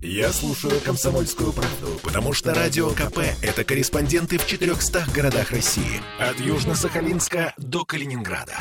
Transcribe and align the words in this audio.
Я 0.00 0.32
слушаю 0.32 0.80
«Комсомольскую 0.80 1.52
правду», 1.52 1.98
потому 2.04 2.32
что 2.32 2.54
«Радио 2.54 2.90
КП»— 2.90 3.18
это 3.42 3.64
корреспонденты 3.64 4.38
в 4.38 4.46
400 4.46 5.06
городах 5.12 5.50
России. 5.50 6.00
От 6.20 6.36
Южно-Сахалинска 6.36 7.52
до 7.56 7.84
Калининграда. 7.84 8.56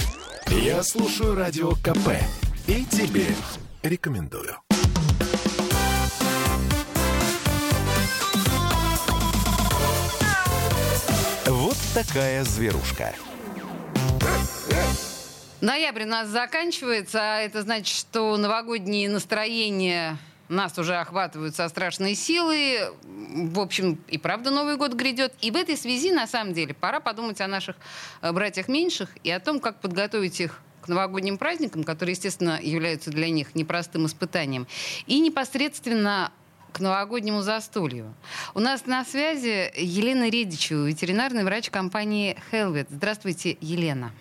Я 0.48 0.82
слушаю 0.82 1.36
«Радио 1.36 1.74
КП» 1.74 2.10
и 2.66 2.84
тебе 2.86 3.28
рекомендую. 3.84 4.58
Вот 11.46 11.78
такая 11.94 12.44
зверушка. 12.46 13.14
Ноябрь 15.62 16.04
у 16.04 16.08
нас 16.08 16.30
заканчивается, 16.30 17.20
а 17.22 17.42
это 17.42 17.62
значит, 17.62 17.96
что 17.96 18.38
новогодние 18.38 19.08
настроения 19.08 20.18
нас 20.50 20.78
уже 20.78 20.96
охватывают 20.96 21.56
со 21.56 21.68
страшной 21.70 22.16
силой. 22.16 22.90
В 23.04 23.60
общем, 23.60 23.98
и 24.08 24.18
правда 24.18 24.52
Новый 24.52 24.78
год 24.78 24.94
грядет. 24.94 25.34
И 25.42 25.52
в 25.52 25.56
этой 25.56 25.78
связи, 25.78 26.12
на 26.12 26.28
самом 26.28 26.54
деле, 26.54 26.74
пора 26.74 27.00
подумать 27.00 27.42
о 27.42 27.48
наших 27.48 27.76
э, 28.22 28.32
братьях 28.32 28.68
меньших 28.68 29.10
и 29.24 29.32
о 29.32 29.40
том, 29.40 29.60
как 29.60 29.80
подготовить 29.82 30.40
их 30.40 30.62
к 30.82 30.88
новогодним 30.88 31.38
праздникам, 31.38 31.84
которые, 31.84 32.14
естественно, 32.14 32.60
являются 32.62 33.12
для 33.12 33.30
них 33.30 33.56
непростым 33.56 34.06
испытанием. 34.06 34.68
И 35.06 35.20
непосредственно 35.20 36.32
к 36.72 36.80
новогоднему 36.80 37.42
застолью. 37.42 38.14
У 38.54 38.60
нас 38.60 38.86
на 38.86 39.04
связи 39.04 39.72
Елена 39.76 40.30
Редичева, 40.30 40.88
ветеринарный 40.88 41.44
врач 41.44 41.70
компании 41.70 42.38
Helvet. 42.52 42.88
Здравствуйте, 42.90 43.58
Елена. 43.62 44.12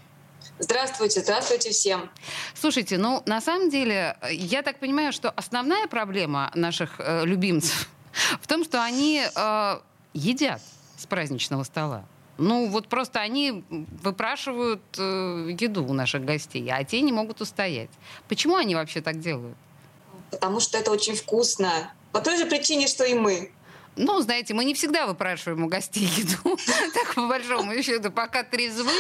Здравствуйте, 0.59 1.21
здравствуйте 1.21 1.71
всем. 1.71 2.11
Слушайте, 2.55 2.97
ну, 2.97 3.23
на 3.27 3.41
самом 3.41 3.69
деле, 3.69 4.17
я 4.31 4.63
так 4.63 4.79
понимаю, 4.79 5.13
что 5.13 5.31
основная 5.31 5.87
проблема 5.87 6.51
наших 6.55 6.95
э, 6.99 7.27
любимцев 7.27 7.91
в 8.41 8.47
том, 8.47 8.65
что 8.65 8.83
они 8.83 9.23
э, 9.23 9.81
едят 10.15 10.63
с 10.97 11.07
праздничного 11.07 11.63
стола. 11.65 12.05
Ну, 12.39 12.69
вот 12.69 12.89
просто 12.89 13.21
они 13.21 13.65
выпрашивают 13.71 14.83
э, 14.99 15.55
еду 15.59 15.85
у 15.85 15.93
наших 15.93 16.25
гостей, 16.25 16.67
а 16.71 16.83
те 16.85 17.03
не 17.03 17.13
могут 17.13 17.41
устоять. 17.43 17.91
Почему 18.29 18.57
они 18.57 18.75
вообще 18.75 19.03
так 19.03 19.21
делают? 19.21 19.57
Потому 20.31 20.61
что 20.61 20.79
это 20.79 20.91
очень 20.91 21.17
вкусно. 21.17 21.93
По 22.13 22.21
той 22.21 22.39
же 22.39 22.47
причине, 22.47 22.87
что 22.87 23.05
и 23.05 23.15
мы. 23.15 23.53
Ну, 23.97 24.21
знаете, 24.21 24.53
мы 24.53 24.65
не 24.65 24.75
всегда 24.75 25.07
выпрашиваем 25.07 25.65
у 25.65 25.69
гостей 25.69 26.05
еду. 26.05 26.59
Так, 26.95 27.15
по 27.15 27.27
большому 27.27 27.83
счету, 27.83 28.11
пока 28.11 28.43
трезвы, 28.43 28.93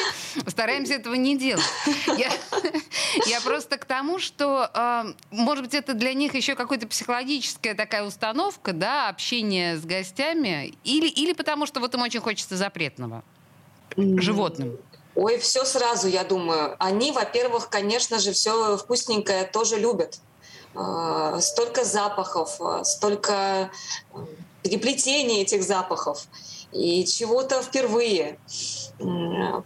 стараемся 0.46 0.94
этого 0.94 1.14
не 1.14 1.36
делать. 1.36 1.64
Я, 2.06 2.32
я 3.26 3.40
просто 3.42 3.76
к 3.76 3.84
тому, 3.84 4.18
что, 4.18 4.70
э, 4.72 5.04
может 5.30 5.64
быть, 5.64 5.74
это 5.74 5.92
для 5.92 6.14
них 6.14 6.34
еще 6.34 6.54
какая-то 6.54 6.86
психологическая 6.86 7.74
такая 7.74 8.04
установка, 8.04 8.72
да, 8.72 9.08
общение 9.08 9.76
с 9.76 9.84
гостями, 9.84 10.74
или, 10.84 11.08
или 11.08 11.34
потому 11.34 11.66
что 11.66 11.80
вот 11.80 11.94
им 11.94 12.02
очень 12.02 12.20
хочется 12.20 12.56
запретного 12.56 13.22
животным. 13.96 14.78
Ой, 15.14 15.38
все 15.38 15.64
сразу, 15.64 16.08
я 16.08 16.24
думаю. 16.24 16.76
Они, 16.78 17.12
во-первых, 17.12 17.68
конечно 17.68 18.18
же, 18.18 18.32
все 18.32 18.76
вкусненькое 18.76 19.44
тоже 19.44 19.78
любят. 19.78 20.20
Э, 20.74 21.38
столько 21.40 21.84
запахов, 21.84 22.56
э, 22.60 22.84
столько 22.84 23.70
переплетение 24.66 25.42
этих 25.42 25.62
запахов 25.62 26.26
и 26.72 27.04
чего-то 27.04 27.62
впервые. 27.62 28.38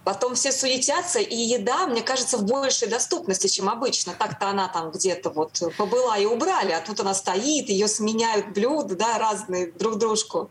Потом 0.05 0.35
все 0.35 0.53
суетятся, 0.53 1.21
и 1.21 1.37
еда, 1.37 1.87
мне 1.87 2.03
кажется, 2.03 2.37
в 2.37 2.45
большей 2.45 2.89
доступности, 2.89 3.47
чем 3.47 3.69
обычно. 3.69 4.13
Так-то 4.19 4.49
она 4.49 4.69
там 4.69 4.91
где-то 4.91 5.31
вот 5.31 5.63
побыла 5.79 6.19
и 6.19 6.27
убрали, 6.27 6.73
а 6.73 6.81
тут 6.81 7.01
она 7.01 7.15
стоит, 7.15 7.69
ее 7.69 7.89
сменяют 7.89 8.53
блюда, 8.53 8.97
да, 8.97 9.19
разные 9.19 9.73
друг 9.73 9.99
дружку. 9.99 10.51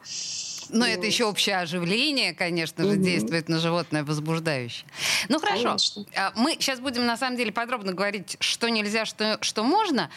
Но 0.69 0.85
это 0.85 1.05
еще 1.05 1.25
общее 1.25 1.57
оживление, 1.57 2.33
конечно 2.33 2.83
же, 2.83 2.97
действует 2.97 3.49
на 3.49 3.59
животное 3.59 4.03
возбуждающее. 4.03 4.87
Ну 5.27 5.39
хорошо. 5.39 5.77
А, 6.15 6.31
мы 6.35 6.53
сейчас 6.53 6.79
будем 6.79 7.05
на 7.05 7.17
самом 7.17 7.37
деле 7.37 7.51
подробно 7.51 7.93
говорить, 7.93 8.37
что 8.39 8.69
нельзя, 8.69 9.05
что, 9.05 9.37
что 9.41 9.63
можно. 9.63 10.09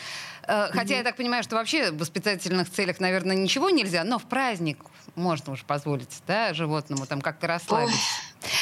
Э, 0.47 0.69
хотя 0.73 0.97
я 0.97 1.03
так 1.03 1.17
понимаю, 1.17 1.43
что 1.43 1.57
вообще 1.57 1.91
в 1.91 1.99
воспитательных 1.99 2.71
целях, 2.71 3.01
наверное, 3.01 3.37
ничего 3.37 3.71
нельзя, 3.71 4.05
но 4.05 4.19
в 4.19 4.25
праздник 4.25 4.79
можно 5.15 5.53
уж 5.53 5.65
позволить, 5.65 6.23
да, 6.27 6.55
животному 6.55 7.07
там 7.07 7.21
как-то 7.21 7.47
расслабиться. 7.47 7.99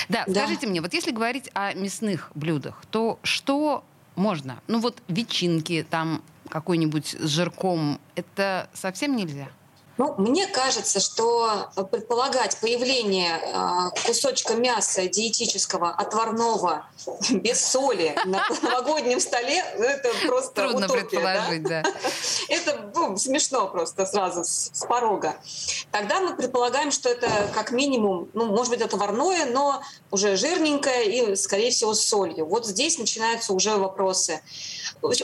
Да, 0.09 0.25
да, 0.27 0.43
скажите 0.43 0.67
мне, 0.67 0.81
вот 0.81 0.93
если 0.93 1.11
говорить 1.11 1.51
о 1.55 1.73
мясных 1.75 2.31
блюдах, 2.35 2.83
то 2.91 3.19
что 3.23 3.85
можно? 4.17 4.61
Ну 4.67 4.81
вот 4.81 5.03
ветчинки 5.09 5.87
там 5.89 6.23
какой-нибудь 6.49 7.17
с 7.19 7.29
жирком, 7.29 8.01
это 8.15 8.69
совсем 8.75 9.17
нельзя? 9.17 9.49
Ну, 10.01 10.15
мне 10.17 10.47
кажется, 10.47 10.99
что 10.99 11.69
предполагать 11.91 12.57
появление 12.57 13.39
э, 13.39 14.07
кусочка 14.07 14.55
мяса 14.55 15.07
диетического, 15.07 15.91
отварного, 15.91 16.87
без 17.31 17.63
соли 17.63 18.17
на 18.25 18.49
новогоднем 18.63 19.21
столе, 19.21 19.63
ну, 19.77 19.85
это 19.85 20.11
просто 20.27 20.63
Трудно 20.63 20.87
утопия, 20.87 21.03
предположить, 21.03 21.63
да. 21.65 21.83
да. 21.83 21.93
Это 22.49 22.91
ну, 22.95 23.17
смешно 23.19 23.69
просто 23.69 24.07
сразу 24.07 24.43
с, 24.43 24.71
с 24.73 24.87
порога. 24.87 25.37
Тогда 25.91 26.21
мы 26.21 26.35
предполагаем, 26.35 26.91
что 26.91 27.09
это 27.09 27.29
как 27.55 27.71
минимум, 27.71 28.29
ну, 28.33 28.47
может 28.47 28.71
быть, 28.71 28.83
отварное, 28.83 29.45
но 29.47 29.83
уже 30.11 30.37
жирненькое 30.37 31.33
и, 31.33 31.37
скорее 31.37 31.71
всего, 31.71 31.95
с 31.95 32.05
солью. 32.05 32.47
Вот 32.47 32.67
здесь 32.67 32.99
начинаются 32.99 33.53
уже 33.53 33.77
вопросы. 33.77 34.41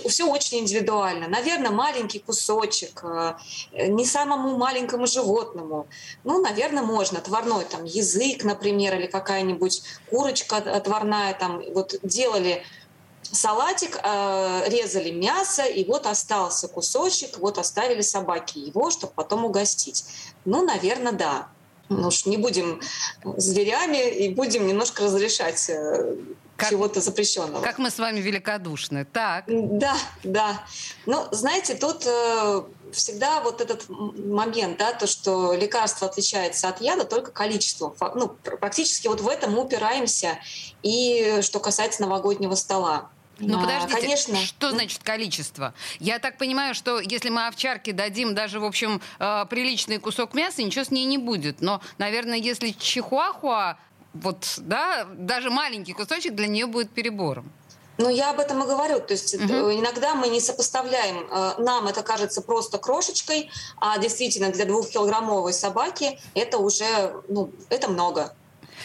Все 0.09 0.27
очень 0.27 0.59
индивидуально. 0.59 1.29
Наверное, 1.29 1.71
маленький 1.71 2.19
кусочек, 2.19 3.03
э, 3.05 3.35
не 3.89 4.05
самому 4.05 4.57
маленькому 4.67 5.07
животному. 5.07 5.87
Ну, 6.25 6.43
наверное, 6.43 6.83
можно. 6.83 7.19
Отварной 7.19 7.65
там 7.65 7.85
язык, 7.85 8.45
например, 8.45 8.99
или 8.99 9.07
какая-нибудь 9.07 9.83
курочка 10.11 10.57
отварная. 10.57 11.35
Там 11.35 11.63
вот 11.75 11.95
делали 12.03 12.65
салатик, 13.23 14.01
э, 14.03 14.69
резали 14.69 15.11
мясо, 15.11 15.63
и 15.63 15.85
вот 15.85 16.07
остался 16.07 16.69
кусочек, 16.69 17.39
вот 17.39 17.59
оставили 17.59 18.03
собаки 18.03 18.59
его, 18.59 18.91
чтобы 18.91 19.13
потом 19.15 19.45
угостить. 19.45 20.05
Ну, 20.45 20.65
наверное, 20.65 21.13
да. 21.13 21.49
Ну 21.89 22.09
уж 22.09 22.27
не 22.27 22.37
будем 22.37 22.81
зверями 23.37 24.11
и 24.25 24.35
будем 24.35 24.67
немножко 24.67 25.05
разрешать 25.05 25.71
э, 25.71 26.17
как, 26.57 26.71
чего-то 26.71 27.01
запрещенного. 27.01 27.63
Как 27.63 27.79
мы 27.79 27.91
с 27.91 27.99
вами 27.99 28.21
великодушны. 28.21 29.05
Так. 29.05 29.45
Да, 29.47 29.97
да. 30.25 30.63
Ну, 31.05 31.27
знаете, 31.31 31.75
тут 31.75 32.07
э, 32.07 32.63
всегда 32.93 33.41
вот 33.41 33.61
этот 33.61 33.85
момент, 33.89 34.79
да, 34.79 34.93
то, 34.93 35.07
что 35.07 35.53
лекарство 35.53 36.09
отличается 36.09 36.69
от 36.69 36.81
яда 36.81 37.05
только 37.05 37.31
количеством. 37.31 37.95
Ну, 38.15 38.29
практически 38.61 39.09
вот 39.09 39.21
в 39.21 39.29
этом 39.29 39.53
мы 39.53 39.65
упираемся. 39.65 40.39
И 40.83 41.41
что 41.43 41.61
касается 41.61 42.03
новогоднего 42.03 42.55
стола. 42.55 43.11
Ну, 43.39 43.61
подождите, 43.61 44.01
конечно. 44.01 44.37
что 44.39 44.71
значит 44.71 45.03
количество? 45.03 45.75
Я 46.01 46.19
так 46.19 46.39
понимаю, 46.39 46.75
что 46.75 47.01
если 47.01 47.29
мы 47.29 47.47
овчарке 47.47 47.93
дадим 47.93 48.35
даже, 48.35 48.61
в 48.61 48.65
общем, 48.65 49.03
э, 49.19 49.45
приличный 49.51 49.99
кусок 49.99 50.33
мяса, 50.33 50.63
ничего 50.63 50.85
с 50.85 50.91
ней 50.91 51.05
не 51.05 51.19
будет. 51.19 51.61
Но, 51.61 51.83
наверное, 51.99 52.39
если 52.39 52.71
чихуахуа, 52.71 53.77
вот, 54.15 54.55
да, 54.59 55.07
даже 55.15 55.51
маленький 55.51 55.93
кусочек 55.93 56.35
для 56.35 56.47
нее 56.47 56.67
будет 56.67 56.91
перебором. 56.91 57.53
Ну, 57.99 58.11
я 58.11 58.31
об 58.31 58.41
этом 58.41 58.63
и 58.63 58.67
говорю. 58.67 59.01
То 59.01 59.13
есть 59.13 59.35
угу. 59.35 59.73
иногда 59.73 60.15
мы 60.15 60.29
не 60.29 60.41
сопоставляем. 60.41 61.27
Э, 61.31 61.55
нам 61.59 61.87
это 61.87 62.03
кажется 62.03 62.43
просто 62.43 62.79
крошечкой, 62.79 63.51
а 63.79 63.99
действительно 63.99 64.51
для 64.51 64.67
двухкилограммовой 64.67 65.53
собаки 65.53 66.19
это 66.35 66.59
уже, 66.59 67.15
ну, 67.29 67.51
это 67.71 67.89
много. 67.89 68.35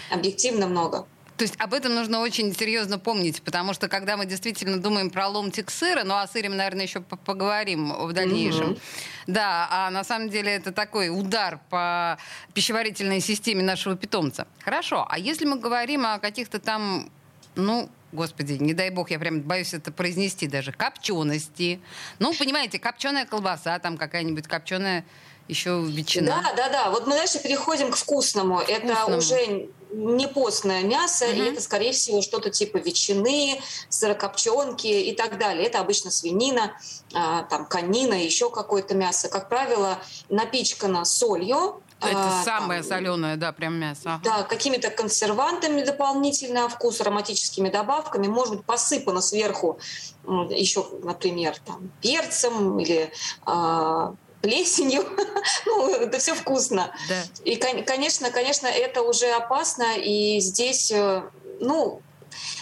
Объективно 0.10 0.68
много. 0.68 1.06
То 1.42 1.46
есть 1.46 1.56
об 1.60 1.74
этом 1.74 1.96
нужно 1.96 2.20
очень 2.20 2.56
серьезно 2.56 3.00
помнить, 3.00 3.42
потому 3.42 3.74
что 3.74 3.88
когда 3.88 4.16
мы 4.16 4.28
действительно 4.28 4.80
думаем 4.80 5.10
про 5.10 5.28
ломтик 5.28 5.72
сыра, 5.72 6.04
ну 6.04 6.16
о 6.16 6.28
сыре 6.28 6.50
мы, 6.50 6.56
наверное, 6.56 6.84
еще 6.84 7.02
поговорим 7.02 7.92
в 7.92 8.14
дальнейшем. 8.14 8.74
Mm-hmm. 8.74 8.80
Да, 9.26 9.68
а 9.72 9.90
на 9.90 10.04
самом 10.04 10.30
деле 10.30 10.52
это 10.52 10.72
такой 10.72 11.10
удар 11.10 11.60
по 11.72 12.20
пищеварительной 12.54 13.22
системе 13.22 13.64
нашего 13.64 13.98
питомца. 13.98 14.46
Хорошо, 14.60 15.08
а 15.10 15.18
если 15.18 15.46
мы 15.46 15.58
говорим 15.58 16.06
о 16.06 16.20
каких-то 16.20 16.60
там, 16.60 17.10
ну, 17.56 17.90
господи, 18.12 18.54
не 18.54 18.76
дай 18.76 18.92
бог, 18.92 19.10
я 19.10 19.18
прям 19.18 19.42
боюсь 19.42 19.74
это 19.74 19.92
произнести 19.92 20.46
даже, 20.46 20.72
копчености. 20.72 21.80
Ну, 22.20 22.36
понимаете, 22.36 22.78
копченая 22.78 23.26
колбаса, 23.26 23.80
там 23.80 23.98
какая-нибудь 23.98 24.48
копченая 24.48 25.06
еще 25.48 25.84
ветчина. 25.86 26.42
Да, 26.44 26.54
да, 26.56 26.70
да. 26.70 26.90
Вот 26.92 27.08
мы 27.08 27.16
дальше 27.16 27.40
переходим 27.40 27.92
к 27.92 27.96
вкусному. 27.96 28.60
вкусному. 28.60 28.60
Это 28.60 29.18
уже 29.18 29.70
не 29.92 30.28
постное 30.28 30.84
мясо, 30.84 31.26
угу. 31.26 31.34
и 31.34 31.40
это, 31.40 31.62
скорее 31.62 31.92
всего, 31.92 32.22
что-то 32.22 32.50
типа 32.50 32.78
ветчины, 32.78 33.62
сырокопченки 33.90 34.88
и 34.88 35.14
так 35.14 35.38
далее. 35.38 35.66
Это 35.66 35.80
обычно 35.80 36.12
свинина, 36.12 36.74
а, 37.14 37.44
там, 37.44 37.66
конина, 37.66 38.14
еще 38.14 38.50
какое-то 38.50 38.96
мясо. 38.96 39.28
Как 39.28 39.50
правило, 39.50 40.00
напичкано 40.30 41.04
солью, 41.06 41.82
это 42.00 42.42
а, 42.42 42.44
самое 42.44 42.82
там, 42.82 42.90
соленое, 42.90 43.36
да, 43.36 43.52
прям 43.52 43.76
мясо. 43.76 44.20
Да, 44.24 44.44
какими-то 44.44 44.90
консервантами 44.90 45.84
дополнительно, 45.84 46.68
вкус 46.68 47.00
ароматическими 47.00 47.70
добавками, 47.70 48.28
может 48.28 48.56
быть 48.56 48.66
посыпано 48.66 49.22
сверху 49.22 49.80
еще, 50.24 50.86
например, 51.04 51.56
там, 51.66 51.92
перцем 52.02 52.80
или 52.80 53.12
а, 53.46 54.16
плесенью. 54.42 55.04
ну, 55.66 55.90
это 55.96 56.20
все 56.20 56.34
вкусно. 56.34 56.94
Да. 57.10 57.24
И, 57.44 57.56
конечно, 57.56 58.32
конечно, 58.32 58.68
это 58.68 59.02
уже 59.02 59.30
опасно. 59.32 59.98
И 59.98 60.40
здесь, 60.40 60.92
э, 60.92 61.24
ну, 61.60 62.02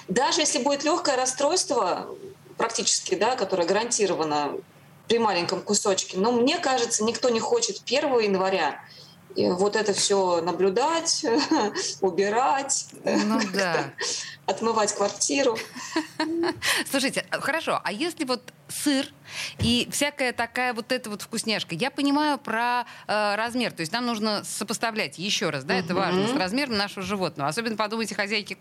даже 0.07 0.41
если 0.41 0.59
будет 0.59 0.83
легкое 0.83 1.15
расстройство, 1.15 2.07
практически, 2.57 3.15
да, 3.15 3.35
которое 3.35 3.65
гарантировано 3.65 4.57
при 5.07 5.17
маленьком 5.17 5.61
кусочке, 5.61 6.17
но 6.17 6.31
мне 6.31 6.59
кажется, 6.59 7.03
никто 7.03 7.29
не 7.29 7.39
хочет 7.39 7.81
1 7.85 8.19
января 8.19 8.79
вот 9.35 9.75
это 9.75 9.93
все 9.93 10.41
наблюдать, 10.41 11.25
убирать, 12.01 12.87
ну, 13.03 13.39
да. 13.53 13.93
отмывать 14.49 14.93
квартиру. 14.93 15.57
Слушайте, 16.89 17.25
хорошо, 17.31 17.79
а 17.83 17.91
если 17.91 18.25
вот 18.25 18.41
сыр 18.69 19.07
и 19.59 19.87
всякая 19.91 20.33
такая 20.33 20.73
вот 20.73 20.91
эта 20.91 21.09
вот 21.09 21.21
вкусняшка. 21.21 21.75
Я 21.75 21.91
понимаю 21.91 22.37
про 22.37 22.85
э, 23.07 23.35
размер, 23.35 23.71
то 23.71 23.81
есть 23.81 23.91
нам 23.91 24.05
нужно 24.05 24.43
сопоставлять 24.43 25.19
еще 25.19 25.49
раз, 25.49 25.63
да, 25.63 25.75
это 25.75 25.93
важно, 25.95 26.27
с 26.27 26.33
размером 26.33 26.77
нашего 26.77 27.01
животного. 27.01 27.49
Особенно 27.49 27.75
подумайте 27.75 28.15
хозяйки, 28.15 28.57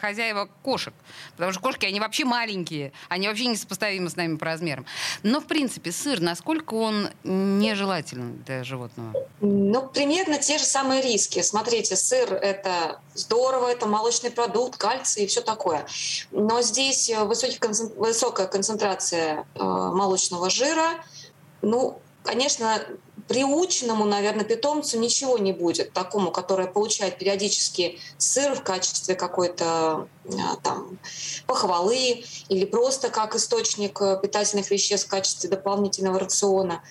хозяева 0.00 0.48
кошек, 0.62 0.94
потому 1.32 1.52
что 1.52 1.60
кошки, 1.60 1.86
они 1.86 2.00
вообще 2.00 2.24
маленькие, 2.24 2.92
они 3.08 3.28
вообще 3.28 3.46
не 3.46 3.56
сопоставимы 3.56 4.10
с 4.10 4.16
нами 4.16 4.36
по 4.36 4.46
размерам. 4.46 4.86
Но, 5.22 5.40
в 5.40 5.46
принципе, 5.46 5.92
сыр, 5.92 6.20
насколько 6.20 6.74
он 6.74 7.08
нежелателен 7.24 8.42
для 8.44 8.64
животного? 8.64 9.14
Ну, 9.40 9.88
примерно 9.88 10.38
те 10.38 10.58
же 10.58 10.64
самые 10.64 11.02
риски. 11.02 11.42
Смотрите, 11.42 11.96
сыр— 11.96 12.32
это 12.34 13.00
здорово, 13.14 13.68
это 13.68 13.86
молочный 13.86 14.30
продукт, 14.30 14.76
кальций 14.76 15.24
и 15.24 15.26
все 15.26 15.40
такое. 15.40 15.86
Но 16.30 16.62
здесь 16.62 17.10
высокий, 17.10 17.58
высокая 17.96 18.46
концентрация 18.46 19.46
э, 19.54 19.62
молочного 19.62 20.50
жира. 20.50 21.04
Ну, 21.62 21.98
конечно, 22.22 22.82
приученному, 23.28 24.04
наверное, 24.04 24.44
питомцу 24.44 24.98
ничего 24.98 25.38
не 25.38 25.52
будет, 25.52 25.92
такому, 25.92 26.30
который 26.30 26.66
получает 26.66 27.18
периодически 27.18 27.98
сыр 28.18 28.54
в 28.54 28.62
качестве 28.62 29.14
какой-то 29.14 30.08
а, 30.26 30.56
там 30.62 30.98
похвалы 31.46 32.24
или 32.48 32.64
просто 32.64 33.08
как 33.08 33.34
источник 33.34 34.00
э, 34.00 34.18
питательных 34.20 34.70
веществ 34.70 35.06
в 35.06 35.10
качестве 35.10 35.48
дополнительного 35.48 36.18
рациона. 36.18 36.82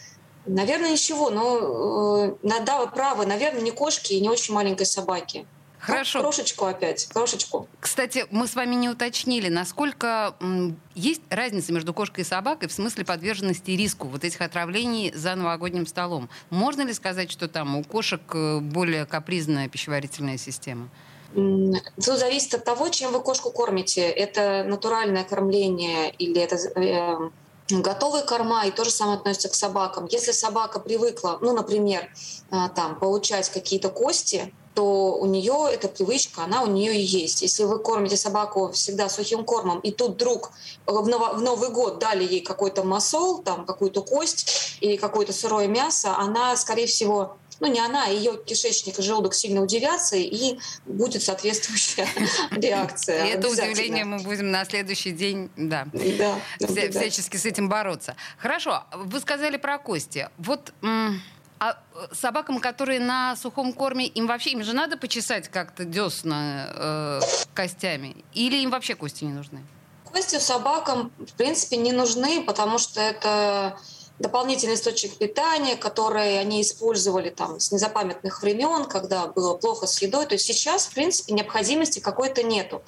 Наверное, 0.46 0.92
ничего, 0.92 1.30
но 1.30 2.36
э, 2.42 2.60
да, 2.66 2.80
вы 2.80 2.88
правы, 2.88 3.26
наверное, 3.26 3.62
не 3.62 3.72
кошки 3.72 4.14
и 4.14 4.22
не 4.22 4.30
очень 4.30 4.54
маленькой 4.54 4.86
собаки. 4.86 5.46
Хорошо. 5.86 6.20
Ну, 6.20 6.24
крошечку 6.24 6.66
опять, 6.66 7.08
крошечку. 7.08 7.68
Кстати, 7.82 8.26
мы 8.32 8.48
с 8.48 8.56
вами 8.56 8.76
не 8.76 8.88
уточнили, 8.88 9.50
насколько 9.50 10.34
есть 10.96 11.22
разница 11.30 11.74
между 11.74 11.94
кошкой 11.94 12.22
и 12.22 12.24
собакой 12.24 12.70
в 12.70 12.72
смысле 12.72 13.04
подверженности 13.04 13.72
риску 13.72 14.08
вот 14.08 14.24
этих 14.24 14.40
отравлений 14.40 15.12
за 15.14 15.36
новогодним 15.36 15.86
столом. 15.86 16.30
Можно 16.50 16.84
ли 16.84 16.94
сказать, 16.94 17.30
что 17.30 17.50
там 17.50 17.76
у 17.76 17.84
кошек 17.84 18.22
э, 18.34 18.60
более 18.60 19.06
капризная 19.06 19.68
пищеварительная 19.68 20.38
система? 20.38 20.88
Все 21.98 22.16
зависит 22.16 22.54
от 22.54 22.64
того, 22.64 22.88
чем 22.88 23.12
вы 23.12 23.20
кошку 23.20 23.52
кормите. 23.52 24.04
Это 24.04 24.64
натуральное 24.66 25.26
кормление 25.26 26.12
или 26.12 26.40
это 26.40 26.56
э, 26.80 27.30
готовые 27.70 28.24
корма, 28.24 28.66
и 28.66 28.72
то 28.72 28.86
же 28.86 28.90
самое 28.90 29.18
относится 29.18 29.50
к 29.50 29.56
собакам. 29.56 30.06
Если 30.06 30.32
собака 30.32 30.80
привыкла, 30.80 31.40
ну, 31.42 31.54
например, 31.54 32.10
э, 32.52 32.56
там, 32.74 32.98
получать 33.00 33.50
какие-то 33.50 33.90
кости, 33.90 34.54
то 34.74 35.18
у 35.18 35.26
нее 35.26 35.70
эта 35.72 35.88
привычка, 35.88 36.44
она 36.44 36.64
у 36.64 36.68
нее 36.68 36.96
и 36.96 37.02
есть. 37.02 37.42
Если 37.42 37.64
вы 37.64 37.80
кормите 37.80 38.18
собаку 38.18 38.72
всегда 38.72 39.10
сухим 39.10 39.44
кормом, 39.44 39.80
и 39.80 39.92
тут 39.92 40.16
вдруг 40.16 40.52
в, 40.86 41.08
Ново, 41.08 41.34
в 41.34 41.42
Новый 41.42 41.70
год 41.70 42.00
дали 42.00 42.24
ей 42.24 42.42
какой-то 42.42 42.84
масол, 42.84 43.44
там 43.44 43.66
какую-то 43.66 44.02
кость 44.02 44.78
или 44.82 44.96
какое-то 44.96 45.34
сырое 45.34 45.68
мясо, 45.68 46.16
она, 46.18 46.56
скорее 46.56 46.88
всего, 46.88 47.38
ну 47.60 47.68
не 47.68 47.80
она, 47.80 48.06
а 48.06 48.10
ее 48.10 48.38
кишечник 48.44 49.00
и 49.00 49.02
желудок 49.02 49.34
сильно 49.34 49.62
удивятся, 49.62 50.16
и 50.16 50.58
будет 50.86 51.22
соответствующая 51.22 52.08
реакция. 52.52 53.26
И 53.26 53.30
это 53.30 53.48
удивление 53.50 54.06
мы 54.06 54.18
будем 54.20 54.52
на 54.52 54.66
следующий 54.66 55.12
день, 55.12 55.50
да, 55.56 55.88
всячески 56.60 57.38
с 57.38 57.46
этим 57.46 57.70
бороться. 57.70 58.16
Хорошо, 58.38 58.84
вы 58.94 59.20
сказали 59.20 59.58
про 59.58 59.78
кости. 59.78 60.30
Вот 60.38 60.74
а 61.64 61.78
э, 61.96 62.08
собакам, 62.14 62.60
которые 62.60 63.00
на 63.00 63.38
сухом 63.38 63.72
корме, 63.72 64.06
им 64.06 64.28
вообще, 64.28 64.52
им 64.52 64.64
же 64.64 64.74
надо 64.74 64.98
почесать 64.98 65.48
как-то 65.48 65.86
десна 65.86 66.68
э, 66.76 67.20
костями? 67.54 68.18
Или 68.34 68.58
им 68.58 68.70
вообще 68.70 68.96
кости 68.96 69.24
не 69.24 69.32
нужны? 69.32 69.64
Кости 70.04 70.40
собакам, 70.40 71.14
в 71.18 71.34
принципе, 71.34 71.78
не 71.78 71.94
нужны, 71.94 72.44
потому 72.44 72.80
что 72.80 73.00
это 73.00 73.78
дополнительный 74.20 74.76
источник 74.76 75.18
питания, 75.18 75.78
который 75.78 76.40
они 76.40 76.62
использовали 76.62 77.30
там 77.30 77.60
с 77.60 77.72
незапамятных 77.72 78.42
времен, 78.44 78.86
когда 78.86 79.28
было 79.28 79.56
плохо 79.56 79.88
с 79.88 80.02
едой. 80.02 80.26
То 80.26 80.36
есть 80.36 80.46
сейчас, 80.46 80.88
в 80.88 80.94
принципе, 80.94 81.34
необходимости 81.34 82.00
какой-то 82.00 82.44
нету. 82.44 82.84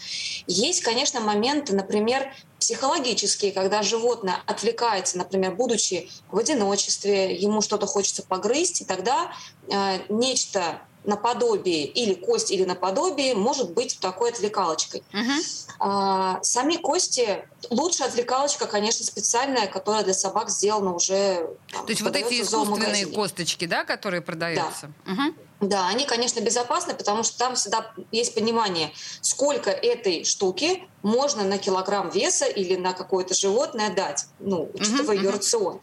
Есть, 0.47 0.81
конечно, 0.81 1.21
моменты, 1.21 1.73
например, 1.73 2.31
психологические, 2.65 3.51
когда 3.51 3.83
животное 3.83 4.41
отвлекается, 4.47 5.19
например, 5.19 5.53
будучи 5.53 6.09
в 6.31 6.39
одиночестве, 6.39 7.35
ему 7.35 7.61
что-то 7.61 7.85
хочется 7.85 8.23
погрызть, 8.23 8.81
и 8.81 8.85
тогда 8.85 9.31
э, 9.67 9.99
нечто 10.09 10.81
наподобие 11.03 11.85
или 11.85 12.15
кость 12.15 12.49
или 12.49 12.65
наподобие 12.65 13.35
может 13.35 13.71
быть 13.73 13.99
такой 13.99 14.31
отвлекалочкой. 14.31 15.03
Uh-huh. 15.13 15.67
А, 15.77 16.39
сами 16.41 16.77
кости 16.77 17.47
лучше 17.69 18.03
отвлекалочка, 18.03 18.65
конечно, 18.65 19.05
специальная, 19.05 19.67
которая 19.67 20.03
для 20.03 20.15
собак 20.15 20.49
сделана 20.49 20.95
уже. 20.95 21.47
Там, 21.71 21.85
То 21.85 21.91
есть 21.91 22.01
вот 22.01 22.15
эти 22.15 22.41
искусственные 22.41 23.05
косточки, 23.05 23.65
да, 23.65 23.83
которые 23.83 24.21
продаются. 24.21 24.91
Да. 25.05 25.11
Uh-huh. 25.11 25.35
Да, 25.61 25.87
они, 25.87 26.05
конечно, 26.05 26.41
безопасны, 26.41 26.93
потому 26.93 27.23
что 27.23 27.37
там 27.37 27.55
всегда 27.55 27.91
есть 28.11 28.35
понимание, 28.35 28.91
сколько 29.21 29.69
этой 29.69 30.25
штуки 30.25 30.83
можно 31.01 31.43
на 31.43 31.57
килограмм 31.57 32.09
веса 32.09 32.45
или 32.45 32.75
на 32.75 32.93
какое-то 32.93 33.33
животное 33.33 33.93
дать, 33.93 34.25
ну, 34.39 34.69
учитывая 34.73 35.15
uh-huh, 35.15 35.19
ее 35.19 35.29
uh-huh. 35.29 35.33
рацион. 35.33 35.81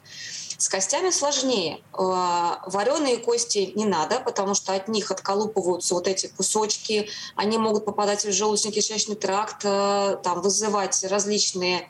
С 0.58 0.68
костями 0.68 1.10
сложнее. 1.10 1.80
Э, 1.92 2.56
Вареные 2.66 3.16
кости 3.16 3.72
не 3.74 3.84
надо, 3.84 4.20
потому 4.20 4.54
что 4.54 4.74
от 4.74 4.86
них 4.88 5.10
отколупываются 5.10 5.94
вот 5.94 6.06
эти 6.06 6.26
кусочки, 6.28 7.08
они 7.34 7.58
могут 7.58 7.84
попадать 7.84 8.24
в 8.24 8.28
желудочно-кишечный 8.28 9.16
тракт, 9.16 9.64
э, 9.64 10.18
там, 10.22 10.42
вызывать 10.42 11.02
различные 11.04 11.88